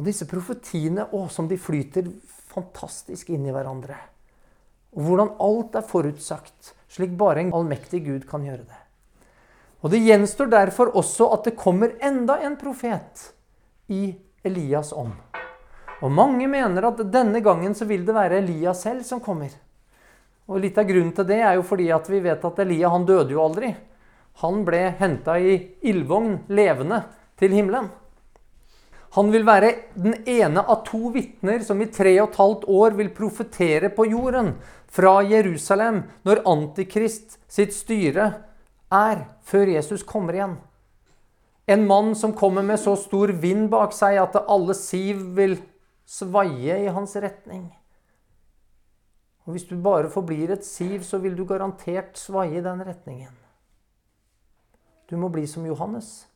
Og 0.00 0.06
disse 0.08 0.26
profetiene, 0.28 1.06
å, 1.12 1.26
som 1.28 1.48
de 1.48 1.58
flyter 1.60 2.08
fantastisk 2.50 3.30
inn 3.32 3.46
i 3.46 3.54
hverandre. 3.54 3.96
Og 4.96 5.06
hvordan 5.06 5.34
alt 5.40 5.76
er 5.78 5.86
forutsagt, 5.86 6.74
slik 6.90 7.12
bare 7.18 7.44
en 7.44 7.52
allmektig 7.54 8.02
Gud 8.06 8.26
kan 8.28 8.44
gjøre 8.46 8.64
det. 8.64 8.80
Og 9.80 9.92
det 9.94 10.02
gjenstår 10.04 10.50
derfor 10.52 10.92
også 10.98 11.30
at 11.36 11.46
det 11.48 11.56
kommer 11.56 11.94
enda 12.04 12.40
en 12.44 12.58
profet 12.60 13.30
i 13.88 14.10
Elias 14.44 14.92
ånd. 14.92 15.14
Og 16.00 16.12
mange 16.12 16.48
mener 16.48 16.88
at 16.88 17.00
denne 17.12 17.42
gangen 17.44 17.76
så 17.76 17.86
vil 17.88 18.04
det 18.08 18.16
være 18.16 18.40
Elias 18.40 18.84
selv 18.86 19.04
som 19.08 19.20
kommer. 19.24 19.52
Og 20.50 20.58
Litt 20.58 20.78
av 20.82 20.88
grunnen 20.88 21.14
til 21.14 21.28
det 21.28 21.38
er 21.46 21.54
jo 21.56 21.62
fordi 21.66 21.86
at 21.94 22.10
vi 22.10 22.18
vet 22.24 22.44
at 22.44 22.58
Elia 22.64 22.90
han 22.90 23.06
døde 23.06 23.36
jo 23.36 23.44
aldri. 23.44 23.70
Han 24.42 24.64
ble 24.66 24.82
henta 24.98 25.36
i 25.38 25.54
ildvogn 25.86 26.40
levende 26.50 27.04
til 27.38 27.54
himmelen. 27.54 27.86
Han 29.14 29.30
vil 29.34 29.46
være 29.46 29.72
den 29.98 30.20
ene 30.28 30.62
av 30.62 30.84
to 30.86 31.10
vitner 31.14 31.62
som 31.66 31.80
i 31.82 31.88
tre 31.90 32.12
og 32.20 32.28
et 32.28 32.38
halvt 32.38 32.66
år 32.70 32.94
vil 32.98 33.10
profetere 33.14 33.90
på 33.94 34.06
jorden 34.10 34.52
fra 34.90 35.16
Jerusalem 35.26 36.04
når 36.26 36.44
Antikrist 36.50 37.38
sitt 37.50 37.74
styre 37.74 38.28
er, 38.90 39.26
før 39.46 39.74
Jesus 39.74 40.06
kommer 40.06 40.38
igjen. 40.38 40.54
En 41.70 41.86
mann 41.86 42.14
som 42.18 42.34
kommer 42.34 42.66
med 42.66 42.78
så 42.82 42.96
stor 42.98 43.30
vind 43.42 43.68
bak 43.70 43.94
seg 43.94 44.18
at 44.18 44.38
alle 44.46 44.74
siv 44.78 45.22
vil 45.36 45.58
svaie 46.06 46.80
i 46.82 46.90
hans 46.90 47.14
retning. 47.18 47.68
Og 49.50 49.56
hvis 49.56 49.66
du 49.66 49.74
bare 49.82 50.06
forblir 50.06 50.52
et 50.54 50.62
siv, 50.62 51.02
så 51.02 51.18
vil 51.18 51.34
du 51.34 51.42
garantert 51.42 52.14
svaie 52.14 52.54
i 52.54 52.62
den 52.62 52.84
retningen. 52.86 53.32
Du 55.10 55.16
må 55.18 55.26
bli 55.26 55.42
som 55.50 55.66
Johannes. 55.66 56.28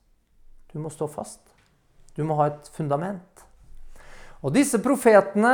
Du 0.73 0.81
må 0.83 0.91
stå 0.91 1.07
fast. 1.07 1.45
Du 2.19 2.25
må 2.27 2.35
ha 2.41 2.49
et 2.51 2.73
fundament. 2.75 3.45
Og 4.43 4.51
disse 4.57 4.83
profetene 4.83 5.53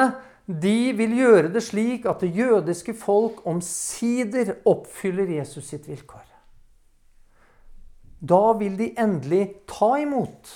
de 0.49 0.95
vil 0.97 1.13
gjøre 1.19 1.53
det 1.53 1.61
slik 1.69 2.09
at 2.09 2.25
det 2.25 2.33
jødiske 2.33 2.97
folk 2.97 3.45
omsider 3.45 4.57
oppfyller 4.65 5.37
Jesus 5.37 5.69
sitt 5.69 5.85
vilkår. 5.85 6.25
Da 8.25 8.55
vil 8.57 8.81
de 8.81 8.95
endelig 8.97 9.67
ta 9.69 9.99
imot. 10.01 10.49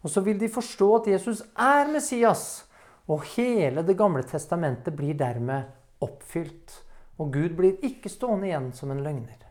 Og 0.00 0.08
så 0.08 0.24
vil 0.24 0.40
de 0.40 0.48
forstå 0.48 0.92
at 1.02 1.12
Jesus 1.18 1.44
er 1.52 1.92
Messias. 1.92 2.64
Og 3.12 3.28
hele 3.36 3.84
Det 3.84 4.00
gamle 4.00 4.24
testamentet 4.24 4.96
blir 4.96 5.12
dermed 5.12 5.75
oppfylt. 6.04 6.82
Og 7.16 7.32
Gud 7.32 7.56
blir 7.56 7.78
ikke 7.86 8.12
stående 8.12 8.50
igjen 8.50 8.70
som 8.76 8.92
en 8.92 9.02
løgner. 9.04 9.42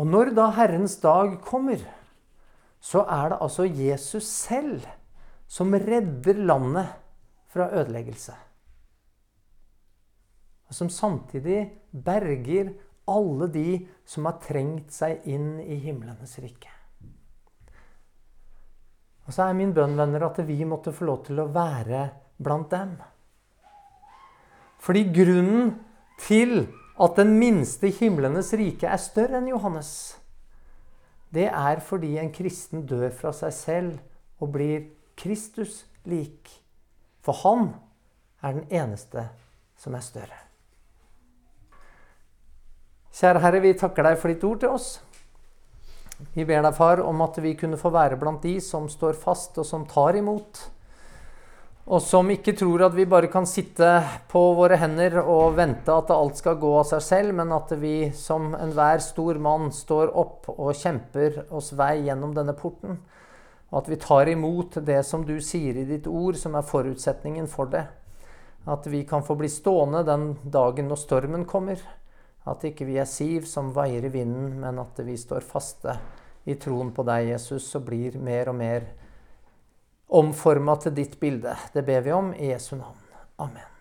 Og 0.00 0.08
når 0.08 0.32
da 0.34 0.48
Herrens 0.56 0.96
dag 1.02 1.36
kommer, 1.44 1.82
så 2.82 3.04
er 3.04 3.30
det 3.30 3.42
altså 3.44 3.68
Jesus 3.68 4.26
selv 4.26 4.86
som 5.46 5.74
redder 5.76 6.40
landet 6.40 6.96
fra 7.52 7.68
ødeleggelse. 7.76 8.34
Og 10.68 10.74
som 10.74 10.88
samtidig 10.88 11.66
berger 11.92 12.72
alle 13.12 13.48
de 13.52 13.66
som 14.08 14.26
har 14.26 14.40
trengt 14.42 14.94
seg 14.94 15.26
inn 15.28 15.58
i 15.60 15.76
himlenes 15.82 16.38
rike. 16.40 16.70
Og 19.26 19.34
så 19.34 19.46
er 19.46 19.58
min 19.58 19.74
bønn, 19.76 19.94
venner, 19.98 20.24
at 20.26 20.40
vi 20.46 20.64
måtte 20.66 20.94
få 20.94 21.06
lov 21.06 21.20
til 21.28 21.42
å 21.42 21.50
være 21.52 22.06
blant 22.42 22.72
dem. 22.72 22.96
Fordi 24.82 25.04
grunnen 25.14 25.76
til 26.20 26.66
at 27.02 27.16
den 27.16 27.36
minste 27.38 27.88
i 27.88 27.94
himlenes 27.94 28.52
rike 28.58 28.88
er 28.90 29.00
større 29.00 29.38
enn 29.38 29.50
Johannes. 29.52 29.92
Det 31.32 31.46
er 31.48 31.80
fordi 31.80 32.16
en 32.20 32.32
kristen 32.34 32.84
dør 32.86 33.10
fra 33.14 33.32
seg 33.36 33.54
selv 33.56 34.42
og 34.42 34.52
blir 34.56 34.90
Kristus 35.16 35.84
lik. 36.04 36.50
For 37.22 37.38
han 37.44 37.70
er 38.42 38.58
den 38.58 38.66
eneste 38.74 39.28
som 39.78 39.94
er 39.94 40.04
større. 40.04 40.40
Kjære 43.12 43.40
Herre, 43.44 43.60
vi 43.62 43.72
takker 43.78 44.06
deg 44.08 44.18
for 44.18 44.32
ditt 44.32 44.44
ord 44.48 44.60
til 44.62 44.74
oss. 44.74 44.92
Vi 46.34 46.44
ber 46.48 46.62
deg, 46.64 46.74
far, 46.74 47.02
om 47.04 47.20
at 47.24 47.38
vi 47.42 47.54
kunne 47.58 47.78
få 47.80 47.90
være 47.92 48.18
blant 48.20 48.44
de 48.44 48.56
som 48.62 48.88
står 48.90 49.18
fast, 49.20 49.58
og 49.58 49.66
som 49.68 49.84
tar 49.88 50.16
imot. 50.18 50.62
Og 51.92 52.00
som 52.00 52.30
ikke 52.32 52.54
tror 52.56 52.86
at 52.86 52.94
vi 52.96 53.04
bare 53.04 53.28
kan 53.28 53.44
sitte 53.44 53.88
på 54.32 54.40
våre 54.56 54.78
hender 54.80 55.18
og 55.20 55.58
vente 55.58 55.92
at 55.92 56.12
alt 56.14 56.38
skal 56.40 56.56
gå 56.56 56.70
av 56.78 56.86
seg 56.88 57.02
selv, 57.04 57.34
men 57.36 57.52
at 57.52 57.74
vi 57.76 58.08
som 58.16 58.54
enhver 58.56 59.02
stor 59.04 59.36
mann 59.36 59.68
står 59.76 60.14
opp 60.16 60.48
og 60.54 60.70
kjemper 60.78 61.42
oss 61.52 61.74
vei 61.76 62.06
gjennom 62.06 62.32
denne 62.32 62.54
porten. 62.56 62.96
Og 63.68 63.82
at 63.82 63.90
vi 63.92 63.98
tar 64.00 64.30
imot 64.32 64.78
det 64.86 65.02
som 65.04 65.26
du 65.28 65.34
sier 65.44 65.82
i 65.82 65.84
ditt 65.88 66.08
ord, 66.08 66.38
som 66.40 66.56
er 66.56 66.64
forutsetningen 66.64 67.50
for 67.52 67.68
det. 67.72 67.84
At 68.64 68.88
vi 68.88 69.02
kan 69.04 69.24
få 69.26 69.36
bli 69.36 69.52
stående 69.52 70.00
den 70.08 70.26
dagen 70.44 70.88
når 70.88 71.02
stormen 71.02 71.44
kommer. 71.44 71.76
At 72.48 72.64
ikke 72.64 72.88
vi 72.88 72.96
er 73.02 73.10
siv 73.10 73.44
som 73.50 73.68
vaier 73.76 74.08
i 74.08 74.14
vinden, 74.16 74.62
men 74.64 74.80
at 74.80 74.96
vi 75.04 75.18
står 75.20 75.44
faste 75.44 75.98
i 76.48 76.56
troen 76.56 76.96
på 76.96 77.04
deg, 77.04 77.34
Jesus, 77.34 77.68
og 77.76 77.84
blir 77.90 78.16
mer 78.16 78.48
og 78.48 78.60
mer 78.64 78.88
omforma 80.12 80.76
til 80.76 80.96
ditt 80.96 81.18
bilde. 81.20 81.56
Det 81.72 81.84
ber 81.86 82.00
vi 82.04 82.12
om 82.12 82.32
i 82.34 82.52
Jesu 82.52 82.76
navn. 82.76 82.98
Amen. 83.36 83.71